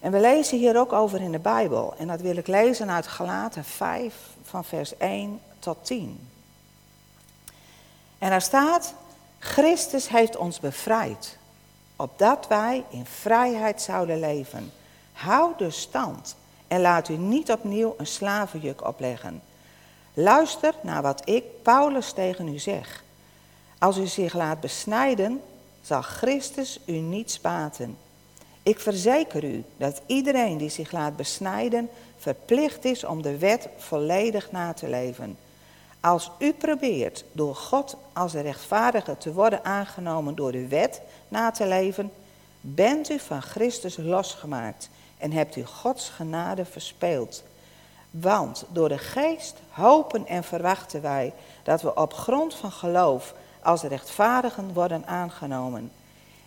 En 0.01 0.13
we 0.13 0.21
lezen 0.21 0.59
hier 0.59 0.79
ook 0.79 0.93
over 0.93 1.21
in 1.21 1.33
de 1.33 1.39
Bijbel. 1.39 1.95
En 1.99 2.07
dat 2.07 2.21
wil 2.21 2.37
ik 2.37 2.47
lezen 2.47 2.91
uit 2.91 3.07
Galaten 3.07 3.65
5 3.65 4.15
van 4.43 4.65
vers 4.65 4.97
1 4.97 5.41
tot 5.59 5.77
10. 5.83 6.29
En 8.19 8.31
daar 8.31 8.43
staat, 8.43 8.95
Christus 9.39 10.09
heeft 10.09 10.37
ons 10.37 10.61
bevrijd, 10.61 11.39
opdat 11.97 12.47
wij 12.49 12.85
in 12.91 13.07
vrijheid 13.07 13.83
zouden 13.83 14.21
leven. 14.21 14.73
Houd 15.13 15.59
dus 15.59 15.81
stand 15.81 16.37
en 16.69 16.81
laat 16.81 17.09
u 17.09 17.17
niet 17.17 17.51
opnieuw 17.51 17.95
een 17.97 18.07
slavenjuk 18.07 18.87
opleggen. 18.87 19.43
Luister 20.15 20.75
naar 20.81 21.03
wat 21.03 21.29
ik, 21.29 21.63
Paulus, 21.63 22.13
tegen 22.13 22.49
u 22.49 22.59
zeg. 22.59 23.05
Als 23.79 23.97
u 23.97 24.07
zich 24.07 24.35
laat 24.35 24.61
besnijden, 24.61 25.43
zal 25.87 26.03
Christus 26.03 26.81
u 26.85 26.93
niet 26.93 27.31
spaten. 27.31 27.99
Ik 28.63 28.81
verzeker 28.81 29.45
u 29.45 29.65
dat 29.77 30.03
iedereen 30.07 30.57
die 30.57 30.69
zich 30.69 30.93
laat 30.93 31.17
besnijden 31.17 31.89
verplicht 32.19 32.85
is 32.85 33.05
om 33.05 33.23
de 33.23 33.39
wet 33.39 33.69
volledig 33.77 34.51
na 34.51 34.73
te 34.73 34.89
leven. 34.89 35.39
Als 36.01 36.31
u 36.39 36.53
probeert 36.53 37.25
door 37.33 37.55
God 37.55 37.97
als 38.13 38.33
rechtvaardige 38.33 39.17
te 39.19 39.33
worden 39.33 39.65
aangenomen 39.65 40.35
door 40.35 40.53
de 40.53 40.69
wet 40.69 41.01
na 41.29 41.51
te 41.51 41.67
leven, 41.67 42.13
bent 42.61 43.11
u 43.11 43.19
van 43.19 43.43
Christus 43.43 43.97
losgemaakt 43.97 44.91
en 45.19 45.33
hebt 45.33 45.57
u 45.57 45.65
Gods 45.65 46.09
genade 46.09 46.65
verspeeld. 46.65 47.43
Want 48.11 48.65
door 48.69 48.89
de 48.89 48.99
geest 48.99 49.55
hopen 49.69 50.27
en 50.27 50.45
verwachten 50.45 51.03
wij 51.03 51.33
dat 51.63 51.83
we 51.83 51.95
op 51.95 52.15
grond 52.15 52.55
van 52.55 52.73
geloof 52.73 53.35
als 53.67 53.83
rechtvaardigen 53.83 54.73
worden 54.73 55.07
aangenomen. 55.07 55.91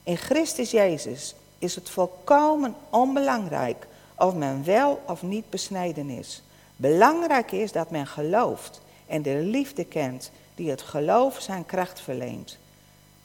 In 0.03 0.17
Christus 0.17 0.71
Jezus 0.71 1.35
is 1.57 1.75
het 1.75 1.89
volkomen 1.89 2.75
onbelangrijk 2.89 3.87
of 4.15 4.33
men 4.33 4.63
wel 4.65 5.01
of 5.07 5.21
niet 5.21 5.49
besneden 5.49 6.09
is. 6.09 6.43
Belangrijk 6.75 7.51
is 7.51 7.71
dat 7.71 7.89
men 7.89 8.07
gelooft 8.07 8.81
en 9.07 9.21
de 9.21 9.35
liefde 9.35 9.85
kent 9.85 10.31
die 10.55 10.69
het 10.69 10.81
geloof 10.81 11.41
zijn 11.41 11.65
kracht 11.65 12.01
verleent. 12.01 12.57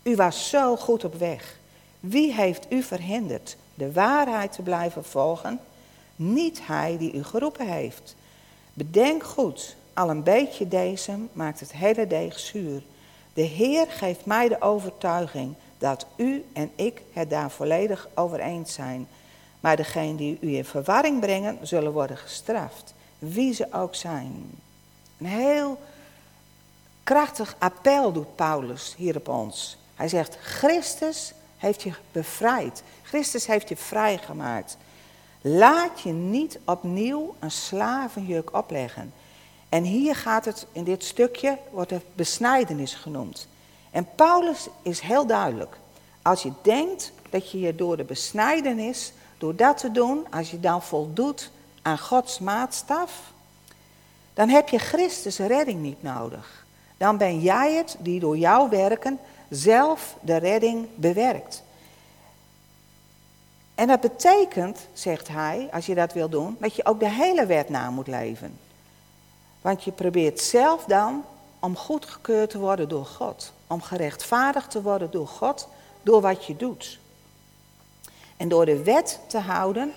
U 0.03 0.17
was 0.17 0.49
zo 0.49 0.77
goed 0.77 1.05
op 1.05 1.15
weg. 1.15 1.57
Wie 2.01 2.33
heeft 2.33 2.67
u 2.69 2.83
verhinderd 2.83 3.57
de 3.75 3.93
waarheid 3.93 4.53
te 4.53 4.63
blijven 4.63 5.05
volgen? 5.05 5.61
Niet 6.17 6.67
hij 6.67 6.97
die 6.99 7.13
u 7.13 7.25
geroepen 7.25 7.69
heeft. 7.69 8.17
Bedenk 8.73 9.23
goed, 9.23 9.77
al 9.93 10.11
een 10.11 10.23
beetje 10.23 10.69
deze 10.69 11.17
maakt 11.33 11.61
het 11.61 11.73
hele 11.73 12.07
deeg 12.07 12.39
zuur. 12.39 12.83
De 13.35 13.43
Heer 13.43 13.87
geeft 13.89 14.27
mij 14.27 14.49
de 14.49 14.61
overtuiging 14.61 15.55
dat 15.79 16.07
u 16.17 16.45
en 16.53 16.71
ik 16.75 17.03
het 17.13 17.31
daar 17.31 17.51
volledig 17.51 18.09
over 18.15 18.41
eens 18.41 18.73
zijn. 18.73 19.09
Maar 19.61 19.77
degenen 19.77 20.17
die 20.17 20.39
u 20.41 20.57
in 20.57 20.65
verwarring 20.65 21.21
brengen, 21.21 21.59
zullen 21.63 21.93
worden 21.93 22.17
gestraft, 22.17 22.95
wie 23.19 23.55
ze 23.55 23.67
ook 23.73 23.95
zijn. 23.95 24.51
Een 25.19 25.27
heel 25.27 25.79
krachtig 27.05 27.57
appel 27.59 28.13
doet 28.13 28.37
Paulus 28.37 28.95
hier 28.97 29.17
op 29.17 29.29
ons. 29.29 29.77
Hij 29.95 30.09
zegt, 30.09 30.37
Christus 30.37 31.33
heeft 31.57 31.83
je 31.83 31.93
bevrijd. 32.13 32.83
Christus 33.03 33.47
heeft 33.47 33.69
je 33.69 33.77
vrijgemaakt. 33.77 34.77
Laat 35.41 36.01
je 36.01 36.13
niet 36.13 36.59
opnieuw 36.65 37.35
een 37.39 37.51
slavenjuk 37.51 38.57
opleggen. 38.57 39.13
En 39.75 39.83
hier 39.85 40.17
gaat 40.17 40.45
het, 40.45 40.67
in 40.73 40.85
dit 40.85 41.05
stukje, 41.05 41.59
wordt 41.71 41.91
het 41.91 42.05
besnijdenis 42.15 42.95
genoemd. 42.95 43.49
En 43.91 44.09
Paulus 44.15 44.69
is 44.83 45.01
heel 45.01 45.27
duidelijk. 45.27 45.77
Als 46.23 46.43
je 46.43 46.53
denkt 46.63 47.13
dat 47.31 47.51
je 47.51 47.61
je 47.61 47.75
door 47.75 47.97
de 47.97 48.05
besnijdenis, 48.05 49.13
door 49.39 49.57
dat 49.57 49.79
te 49.79 49.91
doen, 49.91 50.27
als 50.31 50.51
je 50.51 50.61
dan 50.61 50.83
voldoet 50.83 51.51
aan 51.83 51.99
Gods 51.99 52.39
maatstaf, 52.39 53.33
dan 54.35 54.49
heb 54.49 54.69
je 54.69 54.79
Christus 54.79 55.39
redding 55.39 55.81
niet 55.81 56.03
nodig. 56.03 56.67
Dan 56.97 57.17
ben 57.17 57.41
jij 57.41 57.75
het 57.75 57.97
die 57.99 58.21
door 58.21 58.37
jouw 58.37 58.69
werken 58.69 59.19
zelf 59.49 60.17
de 60.21 60.37
redding 60.37 60.87
bewerkt. 60.95 61.63
En 63.75 63.87
dat 63.87 64.01
betekent, 64.01 64.79
zegt 64.93 65.29
hij, 65.29 65.69
als 65.73 65.87
je 65.87 65.95
dat 65.95 66.13
wil 66.13 66.29
doen, 66.29 66.57
dat 66.61 66.77
je 66.77 66.87
ook 66.87 67.01
de 67.01 67.11
hele 67.11 67.47
wet 67.47 67.69
na 67.69 67.91
moet 67.91 68.07
leven. 68.07 68.64
Want 69.65 69.85
je 69.85 69.93
probeert 69.93 70.41
zelf 70.41 70.85
dan 70.85 71.25
om 71.59 71.77
goedgekeurd 71.77 72.51
te 72.51 72.59
worden 72.59 72.89
door 72.89 73.07
God. 73.07 73.53
Om 73.67 73.83
gerechtvaardigd 73.83 74.71
te 74.71 74.83
worden 74.83 75.11
door 75.11 75.29
God, 75.29 75.69
door 76.03 76.21
wat 76.21 76.45
je 76.45 76.57
doet. 76.57 76.99
En 78.37 78.49
door 78.49 78.65
de 78.65 78.83
wet 78.83 79.21
te 79.27 79.39
houden, 79.39 79.93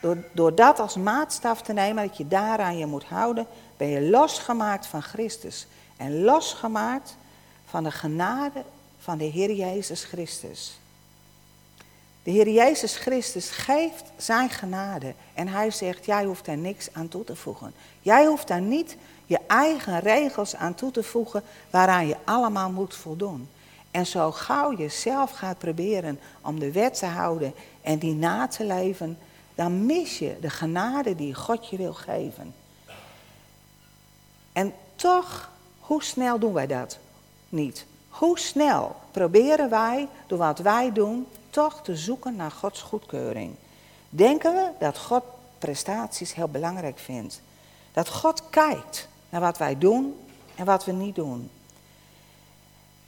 door, 0.00 0.16
door 0.32 0.54
dat 0.54 0.78
als 0.78 0.96
maatstaf 0.96 1.62
te 1.62 1.72
nemen, 1.72 2.06
dat 2.06 2.16
je 2.16 2.28
daaraan 2.28 2.78
je 2.78 2.86
moet 2.86 3.04
houden, 3.04 3.46
ben 3.76 3.88
je 3.88 4.10
losgemaakt 4.10 4.86
van 4.86 5.02
Christus. 5.02 5.66
En 5.96 6.22
losgemaakt 6.22 7.16
van 7.64 7.84
de 7.84 7.90
genade 7.90 8.64
van 8.98 9.18
de 9.18 9.24
Heer 9.24 9.52
Jezus 9.52 10.04
Christus. 10.04 10.78
De 12.26 12.32
Heer 12.32 12.48
Jezus 12.48 12.96
Christus 12.96 13.50
geeft 13.50 14.04
zijn 14.16 14.50
genade 14.50 15.14
en 15.34 15.48
hij 15.48 15.70
zegt, 15.70 16.04
jij 16.04 16.24
hoeft 16.24 16.44
daar 16.44 16.56
niks 16.56 16.88
aan 16.92 17.08
toe 17.08 17.24
te 17.24 17.36
voegen. 17.36 17.74
Jij 18.00 18.26
hoeft 18.26 18.48
daar 18.48 18.60
niet 18.60 18.96
je 19.26 19.38
eigen 19.46 20.00
regels 20.00 20.56
aan 20.56 20.74
toe 20.74 20.90
te 20.90 21.02
voegen 21.02 21.42
waaraan 21.70 22.06
je 22.06 22.16
allemaal 22.24 22.70
moet 22.70 22.94
voldoen. 22.94 23.48
En 23.90 24.06
zo 24.06 24.32
gauw 24.32 24.78
je 24.78 24.88
zelf 24.88 25.30
gaat 25.30 25.58
proberen 25.58 26.20
om 26.40 26.58
de 26.58 26.72
wet 26.72 26.98
te 26.98 27.06
houden 27.06 27.54
en 27.82 27.98
die 27.98 28.14
na 28.14 28.48
te 28.48 28.64
leven, 28.64 29.18
dan 29.54 29.86
mis 29.86 30.18
je 30.18 30.36
de 30.40 30.50
genade 30.50 31.14
die 31.14 31.34
God 31.34 31.68
je 31.68 31.76
wil 31.76 31.94
geven. 31.94 32.54
En 34.52 34.72
toch, 34.96 35.50
hoe 35.78 36.02
snel 36.02 36.38
doen 36.38 36.52
wij 36.52 36.66
dat 36.66 36.98
niet? 37.48 37.86
Hoe 38.08 38.38
snel 38.38 38.96
proberen 39.10 39.70
wij, 39.70 40.08
door 40.26 40.38
wat 40.38 40.58
wij 40.58 40.92
doen, 40.92 41.26
toch 41.56 41.82
te 41.82 41.96
zoeken 41.96 42.36
naar 42.36 42.50
Gods 42.50 42.82
goedkeuring? 42.82 43.54
Denken 44.08 44.54
we 44.54 44.70
dat 44.78 44.98
God 44.98 45.22
prestaties 45.58 46.34
heel 46.34 46.48
belangrijk 46.48 46.98
vindt? 46.98 47.40
Dat 47.92 48.08
God 48.08 48.42
kijkt 48.50 49.08
naar 49.28 49.40
wat 49.40 49.58
wij 49.58 49.78
doen 49.78 50.16
en 50.54 50.64
wat 50.64 50.84
we 50.84 50.92
niet 50.92 51.14
doen. 51.14 51.50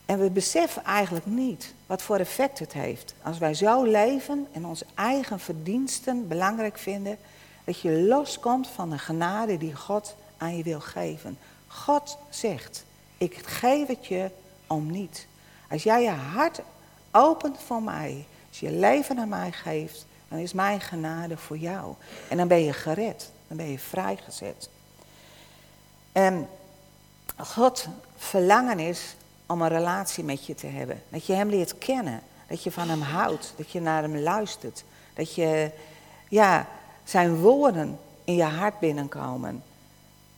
En 0.07 0.19
we 0.19 0.31
beseffen 0.31 0.85
eigenlijk 0.85 1.26
niet 1.26 1.75
wat 1.87 2.02
voor 2.02 2.17
effect 2.17 2.59
het 2.59 2.73
heeft. 2.73 3.14
Als 3.23 3.38
wij 3.38 3.55
zo 3.55 3.83
leven 3.83 4.47
en 4.52 4.67
onze 4.67 4.87
eigen 4.95 5.40
verdiensten 5.40 6.28
belangrijk 6.28 6.78
vinden, 6.78 7.19
dat 7.64 7.81
je 7.81 8.02
loskomt 8.02 8.69
van 8.69 8.90
de 8.90 8.99
genade 8.99 9.57
die 9.57 9.75
God 9.75 10.14
aan 10.37 10.57
je 10.57 10.62
wil 10.62 10.81
geven. 10.81 11.38
God 11.67 12.19
zegt, 12.31 12.85
ik 13.19 13.37
geef 13.47 13.87
het 13.87 14.07
je 14.07 14.31
om 14.67 14.90
niet. 14.90 15.26
Als 15.71 15.83
jij 15.83 16.02
je 16.02 16.11
hart 16.11 16.61
opent 17.11 17.59
voor 17.67 17.83
mij, 17.83 18.26
als 18.49 18.61
je 18.61 18.71
leven 18.71 19.19
aan 19.19 19.28
mij 19.28 19.52
geeft, 19.52 20.07
dan 20.28 20.38
is 20.38 20.52
mijn 20.52 20.81
genade 20.81 21.37
voor 21.37 21.59
jou. 21.59 21.95
En 22.28 22.37
dan 22.37 22.49
ben 22.49 22.64
je 22.64 22.73
gered, 22.73 23.31
dan 23.49 23.57
ben 23.57 23.71
je 23.71 23.78
vrijgezet. 23.78 24.69
En 26.12 26.49
God 27.37 27.87
verlangen 28.17 28.78
is 28.78 29.17
om 29.47 29.62
een 29.62 29.69
relatie 29.69 30.25
met 30.25 30.47
je 30.47 30.55
te 30.55 30.67
hebben. 30.67 31.02
Dat 31.09 31.26
je 31.26 31.33
hem 31.33 31.49
leert 31.49 31.78
kennen, 31.78 32.21
dat 32.49 32.62
je 32.62 32.73
van 32.73 32.88
hem 32.88 33.00
houdt, 33.00 33.52
dat 33.57 33.71
je 33.71 33.81
naar 33.81 34.02
hem 34.02 34.19
luistert. 34.19 34.85
Dat 35.14 35.35
je, 35.35 35.71
ja, 36.28 36.67
zijn 37.05 37.37
woorden 37.37 37.99
in 38.25 38.35
je 38.35 38.43
hart 38.43 38.78
binnenkomen. 38.78 39.62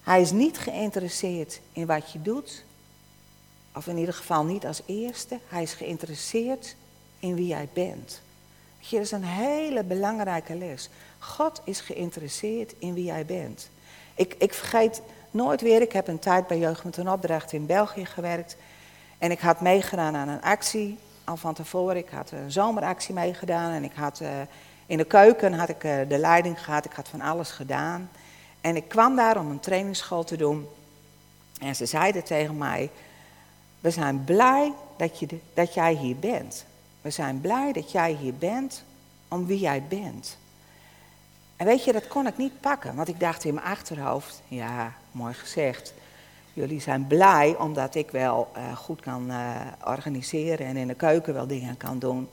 Hij 0.02 0.20
is 0.20 0.30
niet 0.30 0.58
geïnteresseerd 0.58 1.60
in 1.72 1.86
wat 1.86 2.12
je 2.12 2.22
doet, 2.22 2.64
of 3.74 3.86
in 3.86 3.98
ieder 3.98 4.14
geval 4.14 4.44
niet 4.44 4.66
als 4.66 4.82
eerste. 4.86 5.38
Hij 5.48 5.62
is 5.62 5.72
geïnteresseerd 5.72 6.76
in 7.20 7.34
wie 7.34 7.46
jij 7.46 7.68
bent. 7.72 8.20
Dat 8.90 9.00
is 9.00 9.10
een 9.10 9.24
hele 9.24 9.82
belangrijke 9.82 10.54
les. 10.54 10.88
God 11.18 11.60
is 11.64 11.80
geïnteresseerd 11.80 12.74
in 12.78 12.94
wie 12.94 13.04
jij 13.04 13.26
bent. 13.26 13.70
Ik, 14.14 14.34
ik 14.38 14.54
vergeet 14.54 15.02
nooit 15.30 15.60
weer, 15.60 15.82
ik 15.82 15.92
heb 15.92 16.08
een 16.08 16.18
tijd 16.18 16.46
bij 16.46 16.58
Jeugd 16.58 16.84
met 16.84 16.96
een 16.96 17.10
opdracht 17.10 17.52
in 17.52 17.66
België 17.66 18.04
gewerkt. 18.04 18.56
En 19.18 19.30
ik 19.30 19.40
had 19.40 19.60
meegedaan 19.60 20.16
aan 20.16 20.28
een 20.28 20.42
actie, 20.42 20.98
al 21.24 21.36
van 21.36 21.54
tevoren. 21.54 21.96
Ik 21.96 22.08
had 22.08 22.30
een 22.30 22.52
zomeractie 22.52 23.14
meegedaan 23.14 23.72
en 23.72 23.84
ik 23.84 23.92
had, 23.94 24.20
uh, 24.20 24.28
in 24.86 24.96
de 24.96 25.04
keuken 25.04 25.52
had 25.52 25.68
ik 25.68 25.84
uh, 25.84 25.98
de 26.08 26.18
leiding 26.18 26.64
gehad. 26.64 26.84
Ik 26.84 26.92
had 26.92 27.08
van 27.08 27.20
alles 27.20 27.50
gedaan. 27.50 28.10
En 28.60 28.76
ik 28.76 28.88
kwam 28.88 29.16
daar 29.16 29.38
om 29.38 29.50
een 29.50 29.60
trainingsschool 29.60 30.24
te 30.24 30.36
doen. 30.36 30.68
En 31.60 31.76
ze 31.76 31.86
zeiden 31.86 32.24
tegen 32.24 32.58
mij, 32.58 32.90
we 33.80 33.90
zijn 33.90 34.24
blij 34.24 34.72
dat, 34.96 35.18
je 35.18 35.38
dat 35.54 35.74
jij 35.74 35.94
hier 35.94 36.16
bent. 36.16 36.64
We 37.00 37.10
zijn 37.10 37.40
blij 37.40 37.72
dat 37.72 37.92
jij 37.92 38.12
hier 38.12 38.34
bent 38.34 38.84
om 39.28 39.46
wie 39.46 39.58
jij 39.58 39.82
bent. 39.88 40.38
En 41.56 41.66
weet 41.66 41.84
je, 41.84 41.92
dat 41.92 42.08
kon 42.08 42.26
ik 42.26 42.36
niet 42.36 42.60
pakken, 42.60 42.94
want 42.94 43.08
ik 43.08 43.20
dacht 43.20 43.44
in 43.44 43.54
mijn 43.54 43.66
achterhoofd, 43.66 44.42
ja, 44.48 44.92
mooi 45.12 45.34
gezegd. 45.34 45.94
Jullie 46.52 46.80
zijn 46.80 47.06
blij 47.06 47.56
omdat 47.58 47.94
ik 47.94 48.10
wel 48.10 48.50
uh, 48.56 48.76
goed 48.76 49.00
kan 49.00 49.30
uh, 49.30 49.56
organiseren 49.84 50.66
en 50.66 50.76
in 50.76 50.86
de 50.86 50.94
keuken 50.94 51.34
wel 51.34 51.46
dingen 51.46 51.76
kan 51.76 51.98
doen. 51.98 52.28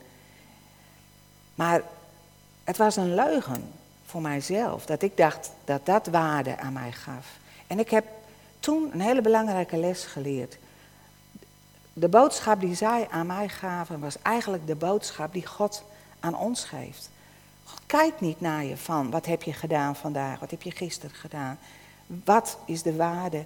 Maar 1.54 1.82
het 2.64 2.76
was 2.76 2.96
een 2.96 3.14
leugen 3.14 3.72
voor 4.04 4.20
mijzelf, 4.20 4.86
dat 4.86 5.02
ik 5.02 5.16
dacht 5.16 5.50
dat 5.64 5.86
dat 5.86 6.06
waarde 6.06 6.58
aan 6.58 6.72
mij 6.72 6.92
gaf. 6.92 7.26
En 7.66 7.78
ik 7.78 7.90
heb 7.90 8.04
toen 8.60 8.90
een 8.92 9.00
hele 9.00 9.20
belangrijke 9.20 9.76
les 9.76 10.04
geleerd. 10.04 10.58
De 11.98 12.08
boodschap 12.08 12.60
die 12.60 12.74
zij 12.74 13.08
aan 13.10 13.26
mij 13.26 13.48
gaven 13.48 14.00
was 14.00 14.22
eigenlijk 14.22 14.66
de 14.66 14.74
boodschap 14.74 15.32
die 15.32 15.46
God 15.46 15.82
aan 16.20 16.36
ons 16.36 16.64
geeft. 16.64 17.10
God 17.64 17.80
kijkt 17.86 18.20
niet 18.20 18.40
naar 18.40 18.64
je 18.64 18.76
van 18.76 19.10
wat 19.10 19.26
heb 19.26 19.42
je 19.42 19.52
gedaan 19.52 19.96
vandaag, 19.96 20.38
wat 20.38 20.50
heb 20.50 20.62
je 20.62 20.70
gisteren 20.70 21.16
gedaan. 21.16 21.58
Wat 22.24 22.58
is 22.64 22.82
de 22.82 22.96
waarde 22.96 23.44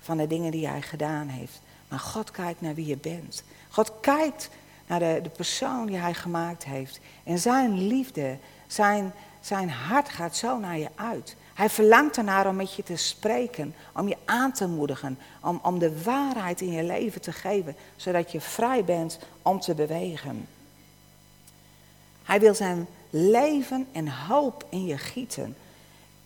van 0.00 0.16
de 0.16 0.26
dingen 0.26 0.50
die 0.50 0.68
hij 0.68 0.82
gedaan 0.82 1.28
heeft. 1.28 1.60
Maar 1.88 1.98
God 1.98 2.30
kijkt 2.30 2.60
naar 2.60 2.74
wie 2.74 2.86
je 2.86 2.96
bent. 2.96 3.42
God 3.68 3.92
kijkt 4.00 4.50
naar 4.86 4.98
de, 4.98 5.20
de 5.22 5.28
persoon 5.28 5.86
die 5.86 5.96
hij 5.96 6.14
gemaakt 6.14 6.64
heeft. 6.64 7.00
En 7.24 7.38
zijn 7.38 7.86
liefde, 7.86 8.36
zijn, 8.66 9.12
zijn 9.40 9.70
hart 9.70 10.08
gaat 10.08 10.36
zo 10.36 10.58
naar 10.58 10.78
je 10.78 10.88
uit. 10.94 11.36
Hij 11.60 11.70
verlangt 11.70 12.16
ernaar 12.16 12.46
om 12.46 12.56
met 12.56 12.74
je 12.74 12.82
te 12.82 12.96
spreken, 12.96 13.74
om 13.94 14.08
je 14.08 14.16
aan 14.24 14.52
te 14.52 14.68
moedigen, 14.68 15.18
om, 15.40 15.60
om 15.62 15.78
de 15.78 16.02
waarheid 16.02 16.60
in 16.60 16.72
je 16.72 16.82
leven 16.82 17.20
te 17.20 17.32
geven, 17.32 17.76
zodat 17.96 18.32
je 18.32 18.40
vrij 18.40 18.84
bent 18.84 19.18
om 19.42 19.60
te 19.60 19.74
bewegen. 19.74 20.48
Hij 22.22 22.40
wil 22.40 22.54
zijn 22.54 22.86
leven 23.10 23.86
en 23.92 24.08
hoop 24.08 24.64
in 24.68 24.86
je 24.86 24.98
gieten. 24.98 25.56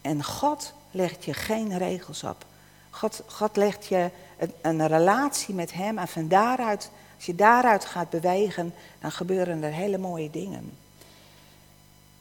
En 0.00 0.24
God 0.24 0.72
legt 0.90 1.24
je 1.24 1.34
geen 1.34 1.78
regels 1.78 2.22
op. 2.22 2.44
God, 2.90 3.22
God 3.26 3.56
legt 3.56 3.86
je 3.86 4.10
een, 4.38 4.52
een, 4.62 4.86
relatie 4.86 5.54
met 5.54 5.72
Hem 5.72 5.98
en 5.98 6.08
van 6.08 6.28
daaruit, 6.28 6.90
als 7.16 7.26
je 7.26 7.34
daaruit 7.34 7.84
gaat 7.84 8.10
bewegen, 8.10 8.74
dan 9.00 9.12
gebeuren 9.12 9.62
er 9.62 9.72
hele 9.72 9.98
mooie 9.98 10.30
dingen. 10.30 10.83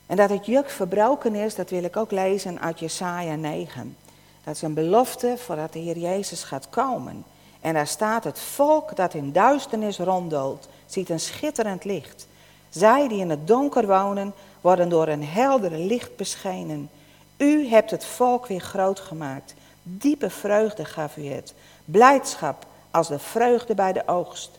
En 0.06 0.16
dat 0.16 0.30
het 0.30 0.46
juk 0.46 0.70
verbroken 0.70 1.36
is, 1.36 1.56
dat 1.56 1.70
wil 1.70 1.84
ik 1.84 1.98
ook 1.98 2.12
lezen 2.12 2.60
uit 2.60 2.80
Jesaja 2.80 3.36
9. 3.36 3.98
Dat 4.44 4.56
is 4.56 4.62
een 4.62 4.74
belofte 4.74 5.36
voordat 5.38 5.74
de 5.74 5.80
Heer 5.80 5.98
Jezus 5.98 6.44
gaat 6.44 6.70
komen. 6.70 7.24
En 7.62 7.74
daar 7.74 7.88
staat 7.88 8.24
het 8.24 8.40
volk 8.40 8.96
dat 8.96 9.14
in 9.14 9.32
duisternis 9.32 9.98
ronddoolt, 9.98 10.68
ziet 10.86 11.10
een 11.10 11.20
schitterend 11.20 11.84
licht. 11.84 12.28
Zij 12.70 13.08
die 13.08 13.20
in 13.20 13.30
het 13.30 13.48
donker 13.48 13.88
wonen, 13.88 14.34
worden 14.62 14.90
door 14.90 15.08
een 15.08 15.24
helder 15.24 15.72
licht 15.72 16.16
beschenen. 16.16 16.90
U 17.38 17.68
hebt 17.68 17.92
het 17.92 18.06
volk 18.06 18.48
weer 18.48 18.60
groot 18.60 19.00
gemaakt. 19.00 19.54
Diepe 19.84 20.30
vreugde 20.30 20.86
gaf 20.86 21.18
u 21.18 21.26
het. 21.26 21.54
Blijdschap 21.86 22.66
als 22.92 23.08
de 23.08 23.20
vreugde 23.20 23.76
bij 23.76 23.94
de 23.94 24.08
oogst. 24.08 24.52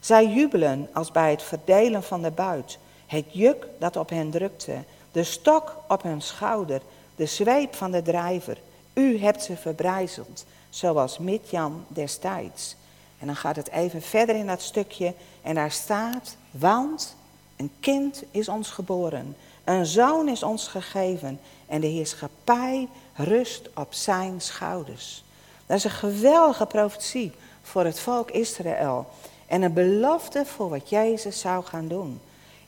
Zij 0.00 0.26
jubelen 0.26 0.88
als 0.92 1.10
bij 1.10 1.30
het 1.30 1.42
verdelen 1.42 2.02
van 2.02 2.22
de 2.22 2.30
buit. 2.30 2.78
Het 3.12 3.24
juk 3.30 3.66
dat 3.78 3.96
op 3.96 4.08
hen 4.08 4.30
drukte. 4.30 4.76
De 5.12 5.24
stok 5.24 5.76
op 5.88 6.02
hun 6.02 6.22
schouder. 6.22 6.80
De 7.16 7.26
zweep 7.26 7.74
van 7.74 7.90
de 7.90 8.02
drijver. 8.02 8.58
U 8.94 9.18
hebt 9.18 9.42
ze 9.42 9.56
verbrijzeld, 9.56 10.44
zoals 10.70 11.18
Midjan 11.18 11.84
destijds. 11.88 12.76
En 13.18 13.26
dan 13.26 13.36
gaat 13.36 13.56
het 13.56 13.70
even 13.70 14.02
verder 14.02 14.36
in 14.36 14.46
dat 14.46 14.62
stukje. 14.62 15.14
En 15.42 15.54
daar 15.54 15.70
staat, 15.70 16.36
want 16.50 17.16
een 17.56 17.70
kind 17.80 18.22
is 18.30 18.48
ons 18.48 18.70
geboren. 18.70 19.36
Een 19.64 19.86
zoon 19.86 20.28
is 20.28 20.42
ons 20.42 20.68
gegeven. 20.68 21.40
En 21.66 21.80
de 21.80 21.86
heerschappij 21.86 22.88
rust 23.14 23.68
op 23.74 23.94
zijn 23.94 24.40
schouders. 24.40 25.24
Dat 25.66 25.76
is 25.76 25.84
een 25.84 25.90
geweldige 25.90 26.66
profetie 26.66 27.32
voor 27.62 27.84
het 27.84 28.00
volk 28.00 28.30
Israël. 28.30 29.06
En 29.46 29.62
een 29.62 29.72
belofte 29.72 30.46
voor 30.46 30.68
wat 30.68 30.88
Jezus 30.88 31.40
zou 31.40 31.64
gaan 31.64 31.88
doen. 31.88 32.20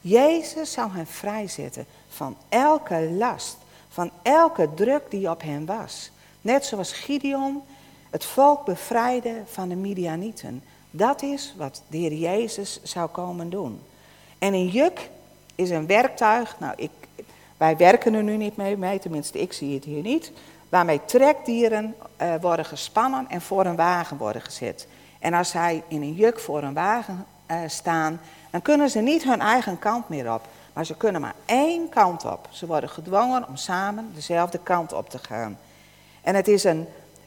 Jezus 0.06 0.72
zou 0.72 0.90
hen 0.92 1.06
vrijzetten 1.06 1.86
van 2.08 2.36
elke 2.48 3.10
last, 3.10 3.56
van 3.88 4.10
elke 4.22 4.74
druk 4.74 5.02
die 5.08 5.30
op 5.30 5.42
hen 5.42 5.66
was. 5.66 6.10
Net 6.40 6.64
zoals 6.64 6.92
Gideon 6.92 7.62
het 8.10 8.24
volk 8.24 8.64
bevrijdde 8.64 9.42
van 9.46 9.68
de 9.68 9.74
Midianieten. 9.74 10.62
Dat 10.90 11.22
is 11.22 11.54
wat 11.56 11.82
de 11.88 11.96
Heer 11.96 12.12
Jezus 12.12 12.80
zou 12.82 13.08
komen 13.08 13.50
doen. 13.50 13.80
En 14.38 14.54
een 14.54 14.68
juk 14.68 15.10
is 15.54 15.70
een 15.70 15.86
werktuig. 15.86 16.56
Nou, 16.58 16.74
ik, 16.76 16.90
wij 17.56 17.76
werken 17.76 18.14
er 18.14 18.22
nu 18.22 18.36
niet 18.36 18.56
mee, 18.56 18.76
mee, 18.76 18.98
tenminste 18.98 19.40
ik 19.40 19.52
zie 19.52 19.74
het 19.74 19.84
hier 19.84 20.02
niet. 20.02 20.32
Waarmee 20.68 21.00
trekdieren 21.04 21.94
uh, 22.22 22.34
worden 22.40 22.64
gespannen 22.64 23.26
en 23.28 23.40
voor 23.40 23.66
een 23.66 23.76
wagen 23.76 24.16
worden 24.16 24.42
gezet. 24.42 24.86
En 25.18 25.34
als 25.34 25.50
zij 25.50 25.82
in 25.88 26.02
een 26.02 26.14
juk 26.14 26.40
voor 26.40 26.62
een 26.62 26.74
wagen 26.74 27.26
uh, 27.50 27.56
staan, 27.66 28.20
dan 28.54 28.62
kunnen 28.62 28.90
ze 28.90 29.00
niet 29.00 29.22
hun 29.22 29.40
eigen 29.40 29.78
kant 29.78 30.08
meer 30.08 30.32
op. 30.32 30.46
Maar 30.72 30.86
ze 30.86 30.96
kunnen 30.96 31.20
maar 31.20 31.34
één 31.44 31.88
kant 31.88 32.24
op. 32.24 32.48
Ze 32.50 32.66
worden 32.66 32.90
gedwongen 32.90 33.48
om 33.48 33.56
samen 33.56 34.10
dezelfde 34.14 34.58
kant 34.62 34.92
op 34.92 35.10
te 35.10 35.18
gaan. 35.18 35.58
En 36.22 36.34
het 36.34 36.48
is 36.48 36.64
een, 36.64 36.86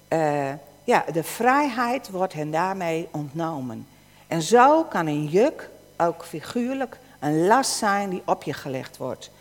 uh, 0.09 0.49
ja, 0.83 1.05
de 1.13 1.23
vrijheid 1.23 2.09
wordt 2.09 2.33
hen 2.33 2.51
daarmee 2.51 3.07
ontnomen. 3.11 3.87
En 4.27 4.41
zo 4.41 4.83
kan 4.83 5.07
een 5.07 5.25
juk 5.25 5.69
ook 5.97 6.25
figuurlijk 6.25 6.99
een 7.19 7.47
last 7.47 7.71
zijn 7.71 8.09
die 8.09 8.21
op 8.25 8.43
je 8.43 8.53
gelegd 8.53 8.97
wordt. 8.97 9.31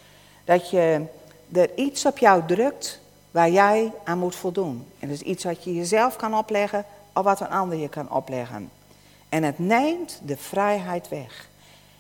Dat 0.44 0.70
je 0.70 1.04
er 1.52 1.74
iets 1.74 2.06
op 2.06 2.18
jou 2.18 2.42
drukt 2.46 3.00
waar 3.30 3.50
jij 3.50 3.92
aan 4.04 4.18
moet 4.18 4.36
voldoen. 4.36 4.86
En 4.98 5.08
dat 5.08 5.16
is 5.16 5.22
iets 5.22 5.44
wat 5.44 5.64
je 5.64 5.74
jezelf 5.74 6.16
kan 6.16 6.38
opleggen 6.38 6.84
of 7.14 7.24
wat 7.24 7.40
een 7.40 7.50
ander 7.50 7.78
je 7.78 7.88
kan 7.88 8.10
opleggen. 8.10 8.70
En 9.28 9.42
het 9.42 9.58
neemt 9.58 10.20
de 10.24 10.36
vrijheid 10.36 11.08
weg. 11.08 11.48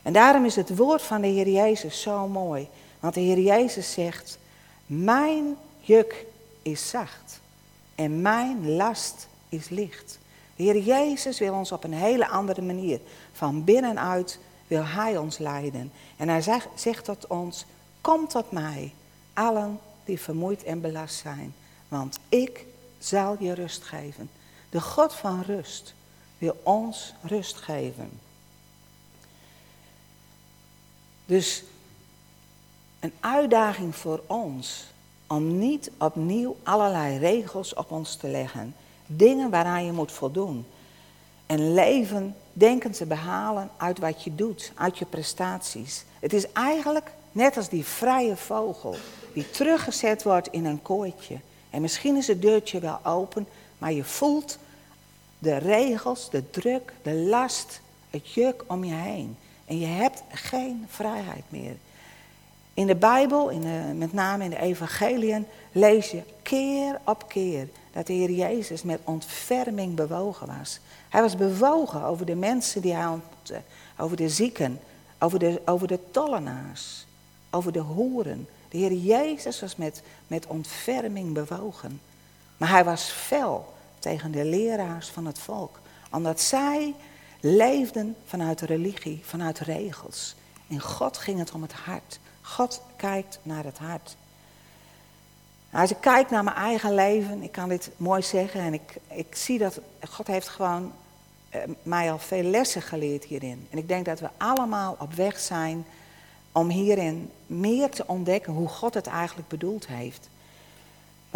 En 0.06 0.12
daarom 0.12 0.44
is 0.44 0.56
het 0.56 0.76
woord 0.76 1.02
van 1.02 1.20
de 1.20 1.26
Heer 1.26 1.48
Jezus 1.48 2.00
zo 2.00 2.28
mooi. 2.28 2.68
Want 3.00 3.14
de 3.14 3.20
Heer 3.20 3.38
Jezus 3.38 3.92
zegt, 3.92 4.38
mijn 4.86 5.56
juk 5.80 6.26
is 6.62 6.88
zacht 6.88 7.40
en 7.94 8.22
mijn 8.22 8.70
last 8.76 9.28
is 9.48 9.68
licht. 9.68 10.18
De 10.56 10.62
Heer 10.62 10.78
Jezus 10.78 11.38
wil 11.38 11.54
ons 11.54 11.72
op 11.72 11.84
een 11.84 11.92
hele 11.92 12.28
andere 12.28 12.62
manier, 12.62 13.00
van 13.32 13.64
binnenuit 13.64 14.38
wil 14.66 14.84
Hij 14.84 15.16
ons 15.16 15.38
leiden. 15.38 15.92
En 16.16 16.28
Hij 16.28 16.60
zegt, 16.74 17.04
tot 17.04 17.26
ons, 17.26 17.64
kom 18.00 18.28
tot 18.28 18.50
mij, 18.50 18.92
allen 19.32 19.80
die 20.04 20.20
vermoeid 20.20 20.64
en 20.64 20.80
belast 20.80 21.16
zijn, 21.16 21.54
want 21.88 22.18
ik 22.28 22.64
zal 22.98 23.36
je 23.38 23.52
rust 23.52 23.82
geven. 23.82 24.30
De 24.70 24.80
God 24.80 25.14
van 25.14 25.42
rust 25.42 25.94
wil 26.38 26.60
ons 26.62 27.14
rust 27.22 27.56
geven. 27.56 28.25
Dus 31.26 31.64
een 33.00 33.12
uitdaging 33.20 33.96
voor 33.96 34.22
ons 34.26 34.84
om 35.26 35.58
niet 35.58 35.90
opnieuw 35.98 36.56
allerlei 36.62 37.18
regels 37.18 37.74
op 37.74 37.90
ons 37.90 38.16
te 38.16 38.28
leggen. 38.28 38.74
Dingen 39.06 39.50
waaraan 39.50 39.84
je 39.84 39.92
moet 39.92 40.12
voldoen. 40.12 40.66
En 41.46 41.74
leven 41.74 42.36
denken 42.52 42.92
te 42.92 43.06
behalen 43.06 43.70
uit 43.76 43.98
wat 43.98 44.22
je 44.22 44.34
doet, 44.34 44.72
uit 44.74 44.98
je 44.98 45.04
prestaties. 45.04 46.04
Het 46.20 46.32
is 46.32 46.52
eigenlijk 46.52 47.10
net 47.32 47.56
als 47.56 47.68
die 47.68 47.84
vrije 47.84 48.36
vogel 48.36 48.96
die 49.32 49.50
teruggezet 49.50 50.22
wordt 50.22 50.48
in 50.50 50.64
een 50.64 50.82
kooitje. 50.82 51.38
En 51.70 51.80
misschien 51.80 52.16
is 52.16 52.26
het 52.26 52.42
deurtje 52.42 52.80
wel 52.80 52.98
open, 53.04 53.46
maar 53.78 53.92
je 53.92 54.04
voelt 54.04 54.58
de 55.38 55.56
regels, 55.56 56.30
de 56.30 56.50
druk, 56.50 56.92
de 57.02 57.14
last, 57.14 57.80
het 58.10 58.32
juk 58.32 58.64
om 58.66 58.84
je 58.84 58.94
heen. 58.94 59.36
En 59.66 59.78
je 59.78 59.86
hebt 59.86 60.22
geen 60.30 60.86
vrijheid 60.88 61.44
meer. 61.48 61.76
In 62.74 62.86
de 62.86 62.94
Bijbel, 62.94 63.48
in 63.48 63.60
de, 63.60 63.92
met 63.94 64.12
name 64.12 64.44
in 64.44 64.50
de 64.50 64.60
evangeliën, 64.60 65.46
lees 65.72 66.10
je 66.10 66.22
keer 66.42 67.00
op 67.04 67.28
keer 67.28 67.68
dat 67.92 68.06
de 68.06 68.12
Heer 68.12 68.30
Jezus 68.30 68.82
met 68.82 69.00
ontferming 69.04 69.94
bewogen 69.94 70.46
was. 70.58 70.80
Hij 71.08 71.20
was 71.20 71.36
bewogen 71.36 72.02
over 72.02 72.26
de 72.26 72.34
mensen 72.34 72.82
die 72.82 72.94
hij 72.94 73.06
ontmoette, 73.06 73.60
over 73.98 74.16
de 74.16 74.28
zieken, 74.28 74.80
over 75.18 75.38
de, 75.38 75.62
over 75.64 75.88
de 75.88 75.98
tollenaars, 76.10 77.06
over 77.50 77.72
de 77.72 77.78
hoeren. 77.78 78.48
De 78.68 78.78
Heer 78.78 78.92
Jezus 78.92 79.60
was 79.60 79.76
met, 79.76 80.02
met 80.26 80.46
ontferming 80.46 81.32
bewogen. 81.32 82.00
Maar 82.56 82.70
hij 82.70 82.84
was 82.84 83.02
fel 83.04 83.74
tegen 83.98 84.30
de 84.30 84.44
leraars 84.44 85.08
van 85.08 85.26
het 85.26 85.38
volk, 85.38 85.80
omdat 86.10 86.40
zij 86.40 86.94
leefden 87.46 88.16
vanuit 88.24 88.60
religie, 88.60 89.20
vanuit 89.24 89.58
regels. 89.58 90.34
In 90.66 90.80
God 90.80 91.16
ging 91.16 91.38
het 91.38 91.52
om 91.52 91.62
het 91.62 91.72
hart. 91.72 92.18
God 92.40 92.82
kijkt 92.96 93.38
naar 93.42 93.64
het 93.64 93.78
hart. 93.78 94.16
Als 95.72 95.90
ik 95.90 95.96
kijk 96.00 96.30
naar 96.30 96.44
mijn 96.44 96.56
eigen 96.56 96.94
leven, 96.94 97.42
ik 97.42 97.52
kan 97.52 97.68
dit 97.68 97.90
mooi 97.96 98.22
zeggen 98.22 98.60
en 98.60 98.74
ik, 98.74 98.96
ik 99.08 99.36
zie 99.36 99.58
dat 99.58 99.80
God 100.08 100.26
heeft 100.26 100.48
gewoon 100.48 100.92
eh, 101.48 101.60
mij 101.82 102.12
al 102.12 102.18
veel 102.18 102.42
lessen 102.42 102.82
geleerd 102.82 103.24
hierin. 103.24 103.66
En 103.70 103.78
ik 103.78 103.88
denk 103.88 104.04
dat 104.04 104.20
we 104.20 104.28
allemaal 104.36 104.96
op 104.98 105.12
weg 105.12 105.38
zijn 105.38 105.86
om 106.52 106.68
hierin 106.68 107.30
meer 107.46 107.90
te 107.90 108.06
ontdekken 108.06 108.52
hoe 108.52 108.68
God 108.68 108.94
het 108.94 109.06
eigenlijk 109.06 109.48
bedoeld 109.48 109.86
heeft. 109.86 110.28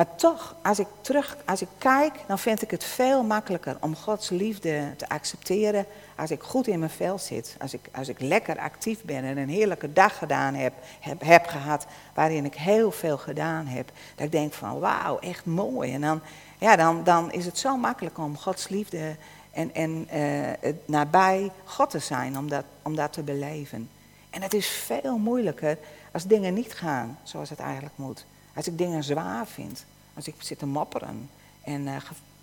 Maar 0.01 0.17
toch, 0.17 0.57
als 0.63 0.79
ik 0.79 0.87
terug, 1.01 1.37
als 1.45 1.63
ik 1.63 1.69
kijk, 1.79 2.15
dan 2.27 2.39
vind 2.39 2.63
ik 2.63 2.71
het 2.71 2.85
veel 2.85 3.23
makkelijker 3.23 3.77
om 3.81 3.97
Gods 3.97 4.29
liefde 4.29 4.95
te 4.97 5.09
accepteren 5.09 5.87
als 6.17 6.31
ik 6.31 6.43
goed 6.43 6.67
in 6.67 6.79
mijn 6.79 6.91
vel 6.91 7.19
zit. 7.19 7.57
Als 7.59 7.75
ik, 7.75 7.81
als 7.93 8.09
ik 8.09 8.21
lekker 8.21 8.59
actief 8.59 9.03
ben 9.03 9.25
en 9.25 9.37
een 9.37 9.49
heerlijke 9.49 9.93
dag 9.93 10.19
gedaan 10.19 10.55
heb, 10.55 10.73
heb, 11.01 11.23
heb 11.25 11.47
gehad, 11.47 11.87
waarin 12.15 12.45
ik 12.45 12.55
heel 12.55 12.91
veel 12.91 13.19
gedaan 13.19 13.67
heb. 13.67 13.91
Dat 14.15 14.27
ik 14.27 14.33
denk 14.33 14.53
van 14.53 14.79
wauw, 14.79 15.19
echt 15.19 15.45
mooi. 15.45 15.93
En 15.93 16.01
dan, 16.01 16.21
ja, 16.59 16.77
dan, 16.77 17.05
dan 17.05 17.33
is 17.33 17.47
het 17.47 17.59
zo 17.59 17.77
makkelijk 17.77 18.19
om 18.19 18.39
Gods 18.39 18.69
liefde 18.69 19.17
en, 19.51 19.75
en 19.75 20.09
uh, 20.15 20.73
nabij 20.85 21.51
God 21.65 21.91
te 21.91 21.99
zijn, 21.99 22.39
om 22.39 22.49
dat, 22.49 22.65
om 22.83 22.95
dat 22.95 23.13
te 23.13 23.23
beleven. 23.23 23.89
En 24.31 24.43
het 24.43 24.55
is 24.55 24.67
veel 24.67 25.19
moeilijker 25.19 25.79
als 26.13 26.25
dingen 26.25 26.55
niet 26.55 26.73
gaan 26.73 27.19
zoals 27.23 27.51
het 27.51 27.59
eigenlijk 27.59 27.97
moet. 27.97 28.27
Als 28.55 28.67
ik 28.67 28.79
dingen 28.79 29.05
zwaar 29.05 29.47
vind. 29.47 29.85
Als 30.15 30.27
ik 30.27 30.35
zit 30.39 30.59
te 30.59 30.67
mopperen. 30.67 31.31
En 31.63 31.81
uh, 31.81 31.97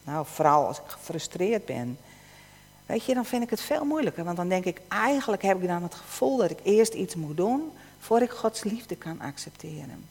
nou, 0.03 0.25
vooral 0.25 0.67
als 0.67 0.77
ik 0.77 0.88
gefrustreerd 0.88 1.65
ben. 1.65 1.97
Weet 2.86 3.06
je, 3.06 3.13
dan 3.13 3.25
vind 3.25 3.43
ik 3.43 3.49
het 3.49 3.62
veel 3.62 3.86
moeilijker. 3.86 4.23
Want 4.23 4.38
dan 4.38 4.49
denk 4.49 4.65
ik, 4.65 4.82
eigenlijk 4.88 5.41
heb 5.41 5.62
ik 5.62 5.67
dan 5.67 5.84
het 5.84 5.95
gevoel 5.95 6.38
dat 6.38 6.51
ik 6.51 6.60
eerst 6.63 6.93
iets 6.93 7.15
moet 7.15 7.38
doen 7.38 7.71
voor 7.99 8.21
ik 8.21 8.30
Gods 8.30 8.63
liefde 8.63 8.95
kan 8.95 9.21
accepteren. 9.21 10.06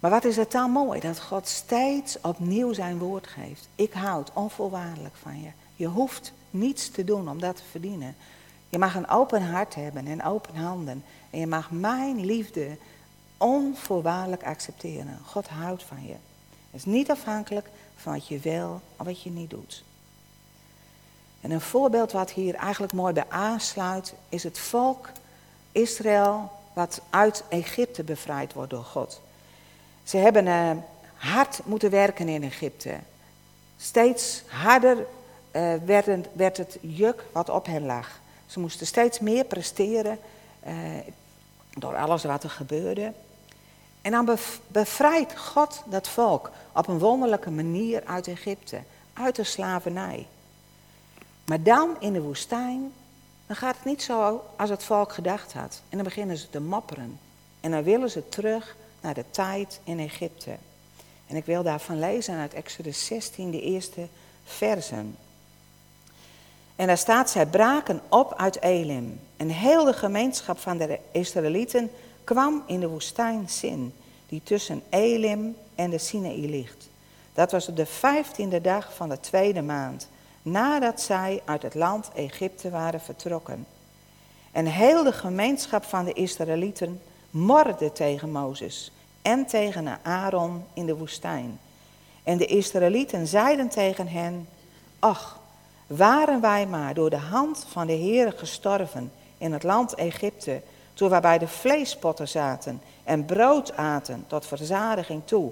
Maar 0.00 0.10
wat 0.10 0.24
is 0.24 0.36
het 0.36 0.52
dan 0.52 0.70
mooi 0.70 1.00
dat 1.00 1.20
God 1.20 1.48
steeds 1.48 2.20
opnieuw 2.20 2.72
zijn 2.72 2.98
woord 2.98 3.26
geeft. 3.26 3.68
Ik 3.74 3.92
houd 3.92 4.30
onvoorwaardelijk 4.32 5.14
van 5.22 5.40
je. 5.40 5.50
Je 5.76 5.86
hoeft 5.86 6.32
niets 6.50 6.90
te 6.90 7.04
doen 7.04 7.28
om 7.28 7.40
dat 7.40 7.56
te 7.56 7.62
verdienen. 7.70 8.16
Je 8.68 8.78
mag 8.78 8.94
een 8.94 9.08
open 9.08 9.42
hart 9.42 9.74
hebben 9.74 10.06
en 10.06 10.24
open 10.24 10.56
handen. 10.56 11.04
En 11.30 11.38
je 11.38 11.46
mag 11.46 11.70
mijn 11.70 12.24
liefde 12.24 12.76
onvoorwaardelijk 13.42 14.44
accepteren. 14.44 15.18
God 15.24 15.48
houdt 15.48 15.82
van 15.82 16.06
je. 16.06 16.12
Het 16.70 16.80
is 16.80 16.84
niet 16.84 17.10
afhankelijk 17.10 17.68
van 17.96 18.12
wat 18.12 18.28
je 18.28 18.38
wil 18.38 18.80
of 18.96 19.06
wat 19.06 19.22
je 19.22 19.30
niet 19.30 19.50
doet. 19.50 19.84
En 21.40 21.50
een 21.50 21.60
voorbeeld 21.60 22.12
wat 22.12 22.30
hier 22.30 22.54
eigenlijk 22.54 22.92
mooi 22.92 23.12
bij 23.12 23.24
aansluit, 23.28 24.14
is 24.28 24.42
het 24.42 24.58
volk 24.58 25.10
Israël 25.72 26.50
wat 26.72 27.00
uit 27.10 27.44
Egypte 27.48 28.02
bevrijd 28.02 28.52
wordt 28.52 28.70
door 28.70 28.84
God. 28.84 29.20
Ze 30.02 30.16
hebben 30.16 30.46
uh, 30.46 30.70
hard 31.14 31.60
moeten 31.64 31.90
werken 31.90 32.28
in 32.28 32.42
Egypte. 32.42 32.94
Steeds 33.76 34.42
harder 34.46 34.96
uh, 35.52 35.74
werd, 36.32 36.56
het, 36.56 36.78
juk 36.80 37.24
wat 37.32 37.48
op 37.48 37.66
hen 37.66 37.86
lag. 37.86 38.20
Ze 38.46 38.60
moesten 38.60 38.86
steeds 38.86 39.18
meer 39.18 39.44
presteren 39.44 40.18
uh, 40.66 40.72
door 41.70 41.96
alles 41.96 42.24
wat 42.24 42.42
er 42.42 42.50
gebeurde. 42.50 43.12
En 44.02 44.10
dan 44.10 44.38
bevrijdt 44.66 45.38
God 45.38 45.82
dat 45.86 46.08
volk 46.08 46.50
op 46.72 46.88
een 46.88 46.98
wonderlijke 46.98 47.50
manier 47.50 48.02
uit 48.04 48.28
Egypte, 48.28 48.78
uit 49.12 49.36
de 49.36 49.44
slavernij. 49.44 50.26
Maar 51.44 51.62
dan 51.62 51.96
in 52.00 52.12
de 52.12 52.20
woestijn, 52.20 52.92
dan 53.46 53.56
gaat 53.56 53.76
het 53.76 53.84
niet 53.84 54.02
zo 54.02 54.44
als 54.56 54.70
het 54.70 54.84
volk 54.84 55.12
gedacht 55.12 55.52
had. 55.52 55.82
En 55.88 55.96
dan 55.96 56.04
beginnen 56.04 56.36
ze 56.36 56.50
te 56.50 56.60
mopperen. 56.60 57.18
En 57.60 57.70
dan 57.70 57.82
willen 57.82 58.10
ze 58.10 58.28
terug 58.28 58.76
naar 59.00 59.14
de 59.14 59.24
tijd 59.30 59.80
in 59.84 59.98
Egypte. 59.98 60.56
En 61.26 61.36
ik 61.36 61.44
wil 61.44 61.62
daarvan 61.62 61.98
lezen 61.98 62.36
uit 62.36 62.54
Exodus 62.54 63.06
16, 63.06 63.50
de 63.50 63.60
eerste 63.60 64.06
versen. 64.44 65.16
En 66.76 66.86
daar 66.86 66.98
staat, 66.98 67.30
zij 67.30 67.46
braken 67.46 68.00
op 68.08 68.34
uit 68.36 68.60
Elim. 68.60 69.20
En 69.36 69.48
heel 69.48 69.84
de 69.84 69.92
gemeenschap 69.92 70.58
van 70.58 70.76
de 70.76 70.98
Israëlieten 71.12 71.90
kwam 72.24 72.62
in 72.66 72.80
de 72.80 72.88
woestijn 72.88 73.48
Sin, 73.48 73.94
die 74.28 74.40
tussen 74.44 74.82
Elim 74.88 75.56
en 75.74 75.90
de 75.90 75.98
Sinaï 75.98 76.48
ligt. 76.48 76.88
Dat 77.34 77.52
was 77.52 77.68
op 77.68 77.76
de 77.76 77.86
vijftiende 77.86 78.60
dag 78.60 78.94
van 78.94 79.08
de 79.08 79.20
tweede 79.20 79.62
maand, 79.62 80.08
nadat 80.42 81.00
zij 81.00 81.42
uit 81.44 81.62
het 81.62 81.74
land 81.74 82.10
Egypte 82.14 82.70
waren 82.70 83.00
vertrokken. 83.00 83.66
En 84.52 84.66
heel 84.66 85.02
de 85.02 85.12
gemeenschap 85.12 85.84
van 85.84 86.04
de 86.04 86.12
Israëlieten 86.12 87.00
morde 87.30 87.92
tegen 87.92 88.30
Mozes 88.30 88.92
en 89.22 89.46
tegen 89.46 89.98
Aaron 90.02 90.64
in 90.74 90.86
de 90.86 90.96
woestijn. 90.96 91.58
En 92.22 92.38
de 92.38 92.46
Israëlieten 92.46 93.26
zeiden 93.26 93.68
tegen 93.68 94.08
hen, 94.08 94.48
ach, 94.98 95.40
waren 95.86 96.40
wij 96.40 96.66
maar 96.66 96.94
door 96.94 97.10
de 97.10 97.16
hand 97.16 97.66
van 97.68 97.86
de 97.86 97.96
Heere 97.96 98.30
gestorven 98.30 99.12
in 99.38 99.52
het 99.52 99.62
land 99.62 99.94
Egypte, 99.94 100.62
toen 101.02 101.20
wij 101.20 101.38
de 101.38 101.48
vleespotten 101.48 102.28
zaten 102.28 102.82
en 103.04 103.24
brood 103.24 103.76
aten 103.76 104.24
tot 104.26 104.46
verzadiging 104.46 105.22
toe. 105.24 105.50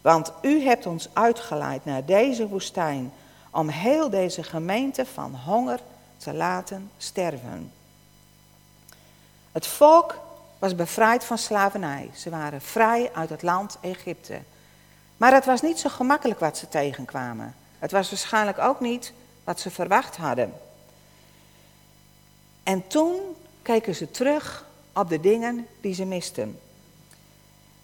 Want 0.00 0.32
u 0.42 0.62
hebt 0.62 0.86
ons 0.86 1.08
uitgeleid 1.12 1.84
naar 1.84 2.04
deze 2.04 2.48
woestijn 2.48 3.12
om 3.50 3.68
heel 3.68 4.10
deze 4.10 4.42
gemeente 4.42 5.06
van 5.06 5.34
honger 5.34 5.80
te 6.16 6.34
laten 6.34 6.90
sterven. 6.96 7.72
Het 9.52 9.66
volk 9.66 10.18
was 10.58 10.74
bevrijd 10.74 11.24
van 11.24 11.38
slavernij. 11.38 12.10
Ze 12.14 12.30
waren 12.30 12.60
vrij 12.60 13.10
uit 13.12 13.30
het 13.30 13.42
land 13.42 13.78
Egypte. 13.80 14.38
Maar 15.16 15.32
het 15.32 15.44
was 15.44 15.62
niet 15.62 15.78
zo 15.78 15.88
gemakkelijk 15.88 16.40
wat 16.40 16.58
ze 16.58 16.68
tegenkwamen. 16.68 17.54
Het 17.78 17.90
was 17.90 18.08
waarschijnlijk 18.10 18.58
ook 18.58 18.80
niet 18.80 19.12
wat 19.44 19.60
ze 19.60 19.70
verwacht 19.70 20.16
hadden. 20.16 20.52
En 22.62 22.86
toen 22.86 23.20
keken 23.62 23.94
ze 23.94 24.10
terug 24.10 24.66
op 24.98 25.08
de 25.08 25.20
dingen 25.20 25.66
die 25.80 25.94
ze 25.94 26.04
misten. 26.04 26.60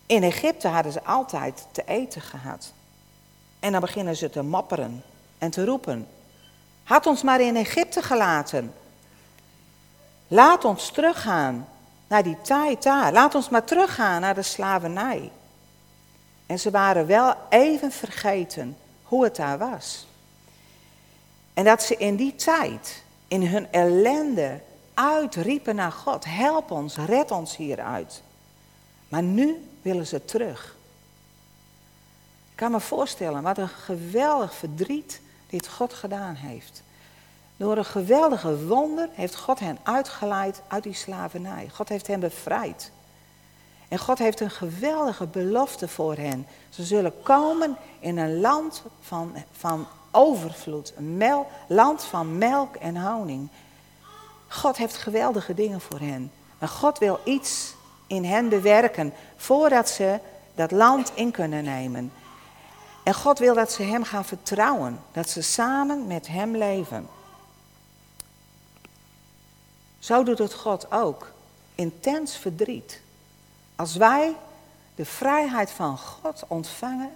In 0.06 0.22
Egypte 0.22 0.68
hadden 0.68 0.92
ze 0.92 1.04
altijd 1.04 1.66
te 1.72 1.84
eten 1.86 2.20
gehad. 2.20 2.72
En 3.60 3.72
dan 3.72 3.80
beginnen 3.80 4.16
ze 4.16 4.30
te 4.30 4.42
mopperen 4.42 5.02
en 5.38 5.50
te 5.50 5.64
roepen. 5.64 6.08
Had 6.82 7.06
ons 7.06 7.22
maar 7.22 7.40
in 7.40 7.56
Egypte 7.56 8.02
gelaten. 8.02 8.74
Laat 10.28 10.64
ons 10.64 10.90
teruggaan 10.90 11.68
naar 12.06 12.22
die 12.22 12.40
tijd 12.42 12.82
daar. 12.82 13.12
Laat 13.12 13.34
ons 13.34 13.48
maar 13.48 13.64
teruggaan 13.64 14.20
naar 14.20 14.34
de 14.34 14.42
slavernij. 14.42 15.30
En 16.46 16.58
ze 16.58 16.70
waren 16.70 17.06
wel 17.06 17.34
even 17.48 17.92
vergeten 17.92 18.76
hoe 19.02 19.24
het 19.24 19.36
daar 19.36 19.58
was. 19.58 20.06
En 21.54 21.64
dat 21.64 21.82
ze 21.82 21.96
in 21.96 22.16
die 22.16 22.34
tijd, 22.34 23.02
in 23.28 23.46
hun 23.46 23.72
ellende, 23.72 24.60
uitriepen 24.94 25.74
naar 25.74 25.92
God. 25.92 26.24
Help 26.24 26.70
ons, 26.70 26.96
red 26.96 27.30
ons 27.30 27.56
hieruit. 27.56 28.22
Maar 29.08 29.22
nu 29.22 29.68
willen 29.82 30.06
ze 30.06 30.24
terug. 30.24 30.76
Ik 32.50 32.56
kan 32.60 32.70
me 32.70 32.80
voorstellen 32.80 33.42
wat 33.42 33.58
een 33.58 33.68
geweldig 33.68 34.54
verdriet 34.54 35.20
dit 35.46 35.68
God 35.68 35.94
gedaan 35.94 36.34
heeft. 36.34 36.82
Door 37.56 37.76
een 37.76 37.84
geweldige 37.84 38.66
wonder 38.66 39.08
heeft 39.12 39.36
God 39.36 39.58
hen 39.58 39.78
uitgeleid 39.82 40.62
uit 40.68 40.82
die 40.82 40.94
slavernij. 40.94 41.68
God 41.72 41.88
heeft 41.88 42.06
hen 42.06 42.20
bevrijd. 42.20 42.92
En 43.88 43.98
God 43.98 44.18
heeft 44.18 44.40
een 44.40 44.50
geweldige 44.50 45.26
belofte 45.26 45.88
voor 45.88 46.16
hen. 46.16 46.46
Ze 46.68 46.84
zullen 46.84 47.22
komen 47.22 47.76
in 48.00 48.18
een 48.18 48.40
land 48.40 48.82
van, 49.00 49.34
van 49.52 49.86
overvloed. 50.10 50.92
Een 50.96 51.44
land 51.66 52.04
van 52.04 52.38
melk 52.38 52.76
en 52.76 52.96
honing. 52.96 53.48
God 54.54 54.76
heeft 54.76 54.96
geweldige 54.96 55.54
dingen 55.54 55.80
voor 55.80 55.98
hen. 55.98 56.32
Maar 56.58 56.68
God 56.68 56.98
wil 56.98 57.20
iets 57.24 57.74
in 58.06 58.24
hen 58.24 58.48
bewerken 58.48 59.12
voordat 59.36 59.88
ze 59.88 60.18
dat 60.54 60.70
land 60.70 61.12
in 61.14 61.30
kunnen 61.30 61.64
nemen. 61.64 62.12
En 63.02 63.14
God 63.14 63.38
wil 63.38 63.54
dat 63.54 63.72
ze 63.72 63.82
Hem 63.82 64.04
gaan 64.04 64.24
vertrouwen, 64.24 65.00
dat 65.12 65.28
ze 65.28 65.42
samen 65.42 66.06
met 66.06 66.26
Hem 66.26 66.56
leven. 66.56 67.08
Zo 69.98 70.22
doet 70.22 70.38
het 70.38 70.54
God 70.54 70.92
ook. 70.92 71.30
Intens 71.74 72.36
verdriet. 72.36 73.00
Als 73.76 73.96
wij 73.96 74.34
de 74.94 75.04
vrijheid 75.04 75.70
van 75.70 75.98
God 75.98 76.44
ontvangen 76.48 77.10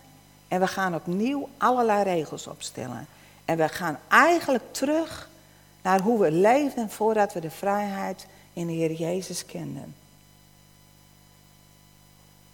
en 0.48 0.60
we 0.60 0.66
gaan 0.66 0.94
opnieuw 0.94 1.48
allerlei 1.58 2.02
regels 2.02 2.46
opstellen. 2.46 3.06
En 3.44 3.56
we 3.56 3.68
gaan 3.68 3.98
eigenlijk 4.08 4.64
terug 4.70 5.27
naar 5.88 6.00
hoe 6.00 6.20
we 6.20 6.30
leefden 6.30 6.90
voordat 6.90 7.32
we 7.32 7.40
de 7.40 7.50
vrijheid 7.50 8.26
in 8.52 8.66
de 8.66 8.72
Heer 8.72 8.92
Jezus 8.92 9.46
kenden. 9.46 9.94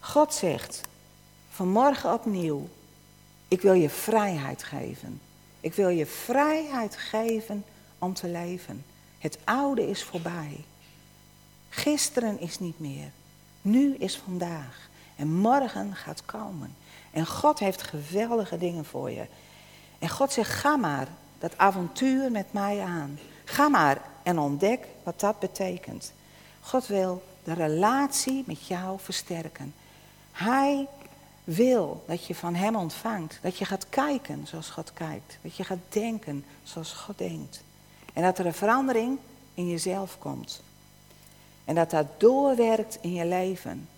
God 0.00 0.34
zegt 0.34 0.80
vanmorgen 1.50 2.12
opnieuw, 2.12 2.68
ik 3.48 3.60
wil 3.60 3.72
je 3.72 3.90
vrijheid 3.90 4.62
geven. 4.62 5.20
Ik 5.60 5.74
wil 5.74 5.88
je 5.88 6.06
vrijheid 6.06 6.96
geven 6.96 7.64
om 7.98 8.14
te 8.14 8.28
leven. 8.28 8.84
Het 9.18 9.38
oude 9.44 9.88
is 9.88 10.04
voorbij. 10.04 10.64
Gisteren 11.68 12.40
is 12.40 12.58
niet 12.58 12.80
meer. 12.80 13.10
Nu 13.62 13.94
is 13.94 14.16
vandaag. 14.16 14.88
En 15.16 15.32
morgen 15.32 15.94
gaat 15.94 16.24
komen. 16.24 16.74
En 17.10 17.26
God 17.26 17.58
heeft 17.58 17.82
geweldige 17.82 18.58
dingen 18.58 18.84
voor 18.84 19.10
je. 19.10 19.26
En 19.98 20.08
God 20.08 20.32
zegt, 20.32 20.50
ga 20.50 20.76
maar 20.76 21.08
dat 21.44 21.58
avontuur 21.58 22.30
met 22.30 22.52
mij 22.52 22.80
aan. 22.80 23.18
Ga 23.44 23.68
maar 23.68 24.00
en 24.22 24.38
ontdek 24.38 24.86
wat 25.02 25.20
dat 25.20 25.38
betekent. 25.38 26.12
God 26.60 26.86
wil 26.86 27.22
de 27.42 27.52
relatie 27.52 28.44
met 28.46 28.66
jou 28.66 28.98
versterken. 29.00 29.74
Hij 30.32 30.88
wil 31.44 32.04
dat 32.06 32.26
je 32.26 32.34
van 32.34 32.54
Hem 32.54 32.76
ontvangt. 32.76 33.38
Dat 33.42 33.58
je 33.58 33.64
gaat 33.64 33.88
kijken 33.88 34.46
zoals 34.46 34.70
God 34.70 34.92
kijkt. 34.92 35.38
Dat 35.42 35.56
je 35.56 35.64
gaat 35.64 35.78
denken 35.88 36.44
zoals 36.62 36.92
God 36.92 37.18
denkt. 37.18 37.62
En 38.12 38.22
dat 38.22 38.38
er 38.38 38.46
een 38.46 38.54
verandering 38.54 39.18
in 39.54 39.68
jezelf 39.68 40.18
komt. 40.18 40.62
En 41.64 41.74
dat 41.74 41.90
dat 41.90 42.06
doorwerkt 42.20 42.98
in 43.00 43.12
je 43.12 43.26
leven. 43.26 43.88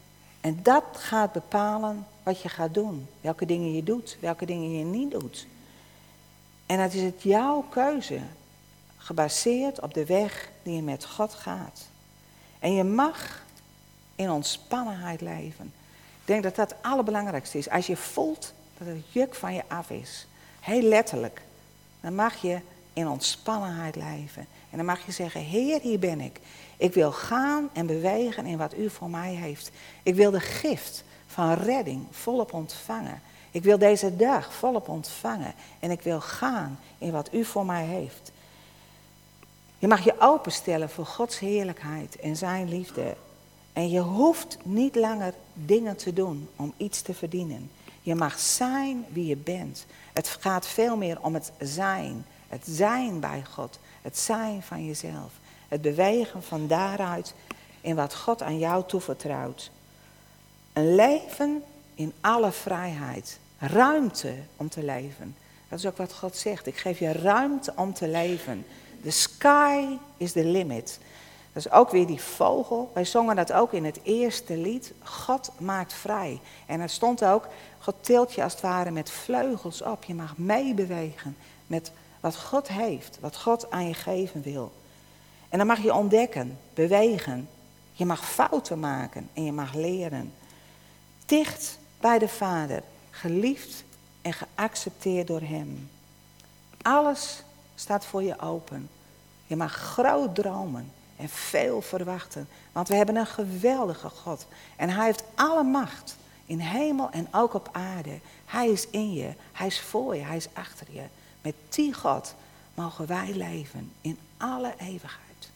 En 0.41 0.59
dat 0.63 0.85
gaat 0.93 1.33
bepalen 1.33 2.07
wat 2.23 2.43
je 2.43 2.49
gaat 2.49 2.75
doen. 2.75 3.07
Welke 3.21 3.47
dingen 3.47 3.73
je 3.73 3.83
doet, 3.83 4.17
welke 4.21 4.47
dingen 4.47 4.79
je 4.79 4.85
niet 4.85 5.11
doet. 5.11 5.47
En 6.67 6.79
dat 6.79 6.93
is 6.93 7.03
het 7.03 7.23
jouw 7.23 7.65
keuze. 7.69 8.21
Gebaseerd 8.97 9.81
op 9.81 9.95
de 9.95 10.07
weg 10.07 10.51
die 10.63 10.75
je 10.75 10.83
met 10.83 11.05
God 11.05 11.35
gaat. 11.35 11.87
En 12.59 12.75
je 12.75 12.85
mag 12.85 13.45
in 14.15 14.31
ontspannenheid 14.31 15.21
leven. 15.21 15.73
Ik 16.21 16.33
denk 16.33 16.43
dat 16.43 16.57
dat 16.57 16.71
het 16.71 16.83
allerbelangrijkste 16.83 17.59
is. 17.59 17.71
Als 17.71 17.87
je 17.87 17.97
voelt 17.97 18.53
dat 18.79 18.87
het 18.87 19.13
juk 19.13 19.35
van 19.35 19.55
je 19.55 19.63
af 19.69 19.91
is, 19.91 20.27
heel 20.61 20.83
letterlijk, 20.83 21.43
dan 22.01 22.15
mag 22.15 22.35
je 22.43 22.61
in 22.93 23.09
ontspannenheid 23.09 23.97
leven. 23.97 24.47
En 24.71 24.77
dan 24.77 24.87
mag 24.87 25.07
je 25.07 25.13
zeggen, 25.13 25.41
Heer, 25.41 25.81
hier 25.81 25.99
ben 25.99 26.21
ik. 26.21 26.41
Ik 26.77 26.95
wil 26.95 27.13
gaan 27.13 27.69
en 27.73 27.87
bewegen 27.87 28.47
in 28.47 28.59
wat 28.59 28.77
u 28.77 28.91
voor 28.91 29.11
mij 29.11 29.35
heeft. 29.35 29.71
Ik 30.03 30.15
wil 30.15 30.31
de 30.31 30.41
gift 30.41 31.05
van 31.27 31.53
redding 31.55 32.07
volop 32.11 32.53
ontvangen. 32.53 33.23
Ik 33.57 33.63
wil 33.63 33.79
deze 33.79 34.17
dag 34.17 34.55
volop 34.55 34.89
ontvangen. 34.89 35.55
En 35.81 35.91
ik 35.91 36.03
wil 36.03 36.21
gaan 36.21 36.79
in 36.99 37.13
wat 37.13 37.33
u 37.33 37.45
voor 37.45 37.67
mij 37.67 37.85
heeft. 37.85 38.33
Je 39.79 39.89
mag 39.89 40.05
je 40.05 40.15
openstellen 40.19 40.91
voor 40.91 41.07
Gods 41.07 41.39
heerlijkheid 41.39 42.17
en 42.17 42.37
zijn 42.37 42.69
liefde. 42.69 43.17
En 43.73 43.91
je 43.91 44.01
hoeft 44.01 44.59
niet 44.63 44.95
langer 44.95 45.35
dingen 45.55 45.97
te 45.97 46.13
doen 46.13 46.49
om 46.57 46.75
iets 46.77 47.03
te 47.03 47.15
verdienen. 47.15 47.71
Je 48.03 48.15
mag 48.15 48.39
zijn 48.39 49.05
wie 49.09 49.27
je 49.27 49.37
bent. 49.37 49.87
Het 50.13 50.29
gaat 50.29 50.67
veel 50.67 50.97
meer 50.97 51.19
om 51.21 51.35
het 51.35 51.53
zijn. 51.59 52.27
Het 52.49 52.65
zijn 52.65 53.21
bij 53.21 53.45
God. 53.51 53.79
Het 54.03 54.19
zijn 54.19 54.63
van 54.63 54.87
jezelf. 54.87 55.33
Het 55.69 55.83
bewegen 55.83 56.43
van 56.43 56.67
daaruit 56.67 57.35
in 57.81 57.95
wat 57.97 58.15
God 58.15 58.43
aan 58.43 58.59
jou 58.59 58.85
toevertrouwt. 58.87 59.71
Een 60.73 60.95
leven 60.95 61.63
in 61.95 62.13
alle 62.21 62.53
vrijheid. 62.53 63.39
Ruimte 63.59 64.35
om 64.57 64.69
te 64.69 64.85
leven. 64.85 65.37
Dat 65.69 65.79
is 65.79 65.87
ook 65.87 65.97
wat 65.97 66.15
God 66.15 66.37
zegt. 66.37 66.67
Ik 66.67 66.77
geef 66.77 66.99
je 66.99 67.13
ruimte 67.13 67.73
om 67.77 67.95
te 67.95 68.09
leven. 68.09 68.67
The 69.03 69.11
sky 69.11 69.85
is 70.17 70.33
the 70.33 70.45
limit. 70.45 70.99
Dat 71.53 71.67
is 71.67 71.73
ook 71.73 71.91
weer 71.91 72.07
die 72.07 72.21
vogel. 72.21 72.91
Wij 72.95 73.05
zongen 73.05 73.37
dat 73.37 73.53
ook 73.53 73.73
in 73.73 73.85
het 73.85 74.01
eerste 74.03 74.57
lied. 74.57 74.93
God 75.03 75.51
maakt 75.59 75.93
vrij. 75.93 76.41
En 76.67 76.81
er 76.81 76.89
stond 76.89 77.25
ook, 77.25 77.49
God 77.79 77.95
tilt 78.01 78.35
je 78.35 78.43
als 78.43 78.53
het 78.53 78.63
ware 78.63 78.91
met 78.91 79.11
vleugels 79.11 79.83
op. 79.83 80.05
Je 80.05 80.15
mag 80.15 80.37
meebewegen 80.37 81.37
met 81.67 81.93
wat 82.21 82.37
God 82.37 82.69
heeft, 82.69 83.19
wat 83.21 83.37
God 83.37 83.71
aan 83.71 83.89
je 83.89 83.95
geven 83.95 84.43
wil. 84.43 84.73
En 85.49 85.59
dan 85.59 85.67
mag 85.67 85.83
je 85.83 85.95
ontdekken, 85.95 86.59
bewegen. 86.75 87.49
Je 87.93 88.07
mag 88.07 88.31
fouten 88.31 88.81
maken 88.81 89.29
en 89.33 89.45
je 89.45 89.53
mag 89.53 89.75
leren. 89.75 90.33
Dicht 91.27 91.79
bij 92.01 92.19
de 92.19 92.29
Vader, 92.29 92.83
geliefd 93.17 93.85
en 94.23 94.33
geaccepteerd 94.33 95.27
door 95.27 95.41
Hem. 95.41 95.91
Alles 96.83 97.43
staat 97.75 98.07
voor 98.07 98.23
je 98.23 98.41
open. 98.41 98.89
Je 99.47 99.57
mag 99.57 99.73
groot 99.73 100.35
dromen 100.35 100.93
en 101.17 101.29
veel 101.29 101.83
verwachten. 101.83 102.49
Want 102.73 102.89
we 102.89 102.95
hebben 102.95 103.17
een 103.17 103.27
geweldige 103.27 104.09
God. 104.09 104.47
En 104.77 104.89
Hij 104.89 105.05
heeft 105.05 105.23
alle 105.35 105.63
macht 105.63 106.17
in 106.47 106.59
hemel 106.59 107.11
en 107.11 107.29
ook 107.31 107.55
op 107.55 107.69
aarde. 107.73 108.19
Hij 108.45 108.69
is 108.69 108.89
in 108.91 109.13
je, 109.13 109.35
Hij 109.53 109.67
is 109.67 109.81
voor 109.81 110.17
je, 110.17 110.23
Hij 110.23 110.37
is 110.37 110.49
achter 110.53 110.87
je. 110.91 111.05
Met 111.43 111.55
die 111.69 111.95
God 111.95 112.35
mogen 112.75 113.07
wij 113.07 113.33
leven 113.33 113.93
in 114.01 114.19
alle 114.37 114.75
eeuwigheid. 114.79 115.51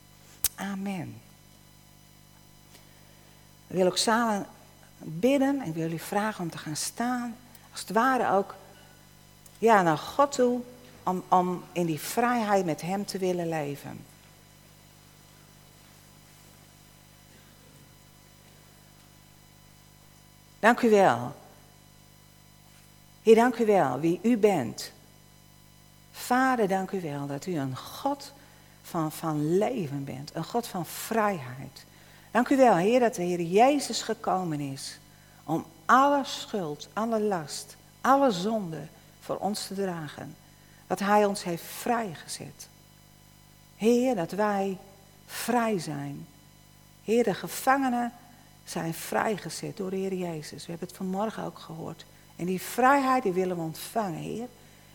Amen. 0.54 1.20
We 3.66 3.74
willen 3.76 3.90
ook 3.90 3.98
samen 3.98 4.46
bidden 4.98 5.60
en 5.60 5.66
ik 5.66 5.74
wil 5.74 5.82
jullie 5.82 6.02
vragen 6.02 6.44
om 6.44 6.50
te 6.50 6.58
gaan 6.58 6.76
staan. 6.76 7.36
Als 7.72 7.80
het 7.80 7.90
ware 7.90 8.36
ook 8.36 8.54
ja, 9.58 9.82
naar 9.82 9.98
God 9.98 10.32
toe 10.32 10.60
om, 11.02 11.22
om 11.28 11.64
in 11.72 11.86
die 11.86 12.00
vrijheid 12.00 12.64
met 12.64 12.80
Hem 12.80 13.04
te 13.06 13.18
willen 13.18 13.48
leven. 13.48 14.04
Dank 20.58 20.80
u 20.80 20.90
wel. 20.90 21.34
Heer, 23.22 23.34
dank 23.34 23.58
u 23.58 23.66
wel 23.66 24.00
wie 24.00 24.18
u 24.22 24.36
bent. 24.36 24.92
Vader, 26.12 26.68
dank 26.68 26.90
u 26.90 27.00
wel 27.00 27.26
dat 27.26 27.46
u 27.46 27.56
een 27.56 27.76
God 27.76 28.32
van, 28.82 29.12
van 29.12 29.58
leven 29.58 30.04
bent. 30.04 30.34
Een 30.34 30.44
God 30.44 30.66
van 30.66 30.86
vrijheid. 30.86 31.84
Dank 32.30 32.48
u 32.48 32.56
wel, 32.56 32.76
Heer, 32.76 33.00
dat 33.00 33.14
de 33.14 33.22
Heer 33.22 33.40
Jezus 33.40 34.02
gekomen 34.02 34.60
is 34.60 34.98
om 35.44 35.64
alle 35.90 36.24
schuld, 36.24 36.88
alle 36.92 37.20
last, 37.20 37.76
alle 38.00 38.30
zonde 38.30 38.86
voor 39.20 39.36
ons 39.36 39.66
te 39.66 39.74
dragen. 39.74 40.36
Dat 40.86 40.98
Hij 40.98 41.24
ons 41.24 41.44
heeft 41.44 41.62
vrijgezet. 41.62 42.68
Heer, 43.76 44.14
dat 44.14 44.30
wij 44.30 44.78
vrij 45.26 45.78
zijn. 45.78 46.26
Heer, 47.04 47.24
de 47.24 47.34
gevangenen 47.34 48.12
zijn 48.64 48.94
vrijgezet 48.94 49.76
door 49.76 49.90
Heer 49.90 50.14
Jezus. 50.14 50.64
We 50.64 50.70
hebben 50.70 50.88
het 50.88 50.96
vanmorgen 50.96 51.44
ook 51.44 51.58
gehoord. 51.58 52.04
En 52.36 52.46
die 52.46 52.60
vrijheid 52.60 53.22
die 53.22 53.32
willen 53.32 53.56
we 53.56 53.62
ontvangen, 53.62 54.18
Heer. 54.18 54.48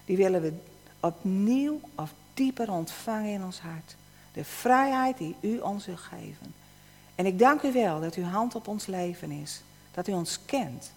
Die 0.05 0.17
willen 0.17 0.41
we 0.41 0.53
opnieuw 0.99 1.79
of 1.95 2.13
dieper 2.33 2.71
ontvangen 2.71 3.31
in 3.31 3.43
ons 3.43 3.59
hart. 3.59 3.95
De 4.33 4.43
vrijheid 4.43 5.17
die 5.17 5.35
u 5.39 5.59
ons 5.59 5.85
wil 5.85 5.97
geven. 5.97 6.53
En 7.15 7.25
ik 7.25 7.39
dank 7.39 7.61
u 7.61 7.71
wel 7.71 7.99
dat 7.99 8.15
uw 8.15 8.23
hand 8.23 8.55
op 8.55 8.67
ons 8.67 8.85
leven 8.85 9.31
is. 9.31 9.61
Dat 9.95 10.07
u 10.07 10.11
ons 10.11 10.39
kent. 10.45 10.91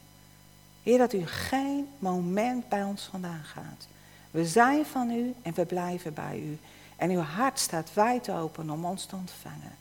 Heer, 0.83 0.99
dat 0.99 1.13
u 1.13 1.27
geen 1.27 1.89
moment 1.99 2.69
bij 2.69 2.85
ons 2.85 3.03
vandaan 3.03 3.45
gaat. 3.45 3.87
We 4.31 4.47
zijn 4.47 4.87
van 4.87 5.11
u 5.11 5.35
en 5.43 5.55
we 5.55 5.65
blijven 5.65 6.15
bij 6.15 6.39
u. 6.39 6.59
En 6.97 7.11
uw 7.11 7.21
hart 7.21 7.59
staat 7.59 7.95
wijd 7.95 8.31
open 8.31 8.71
om 8.71 8.85
ons 8.85 9.05
te 9.05 9.17
ontvangen. 9.17 9.77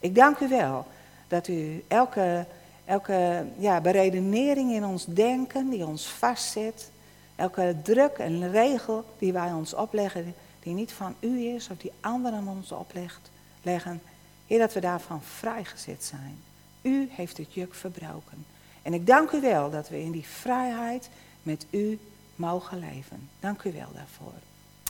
Ik 0.00 0.14
dank 0.14 0.38
u 0.38 0.48
wel 0.48 0.86
dat 1.28 1.48
u 1.48 1.84
elke, 1.88 2.46
elke 2.84 3.46
ja, 3.58 3.80
beredenering 3.80 4.72
in 4.72 4.84
ons 4.84 5.04
denken 5.04 5.70
die 5.70 5.86
ons 5.86 6.06
vastzet, 6.06 6.90
elke 7.36 7.76
druk 7.82 8.18
en 8.18 8.50
regel 8.50 9.04
die 9.18 9.32
wij 9.32 9.52
ons 9.52 9.74
opleggen, 9.74 10.34
die 10.62 10.74
niet 10.74 10.92
van 10.92 11.14
u 11.20 11.38
is 11.38 11.68
of 11.70 11.76
die 11.76 11.92
anderen 12.00 12.46
ons 12.48 12.72
oplegt, 12.72 13.30
leggen, 13.62 14.02
Heer, 14.46 14.58
dat 14.58 14.72
we 14.72 14.80
daarvan 14.80 15.22
vrijgezet 15.22 16.04
zijn. 16.04 16.49
U 16.82 17.08
heeft 17.10 17.36
het 17.36 17.54
juk 17.54 17.74
verbroken. 17.74 18.46
En 18.82 18.94
ik 18.94 19.06
dank 19.06 19.30
u 19.30 19.40
wel 19.40 19.70
dat 19.70 19.88
we 19.88 20.02
in 20.02 20.10
die 20.10 20.26
vrijheid 20.26 21.10
met 21.42 21.66
u 21.70 21.98
mogen 22.36 22.78
leven. 22.78 23.28
Dank 23.40 23.62
u 23.62 23.72
wel 23.72 23.92
daarvoor. 23.94 24.40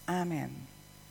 Amen. 0.04 0.68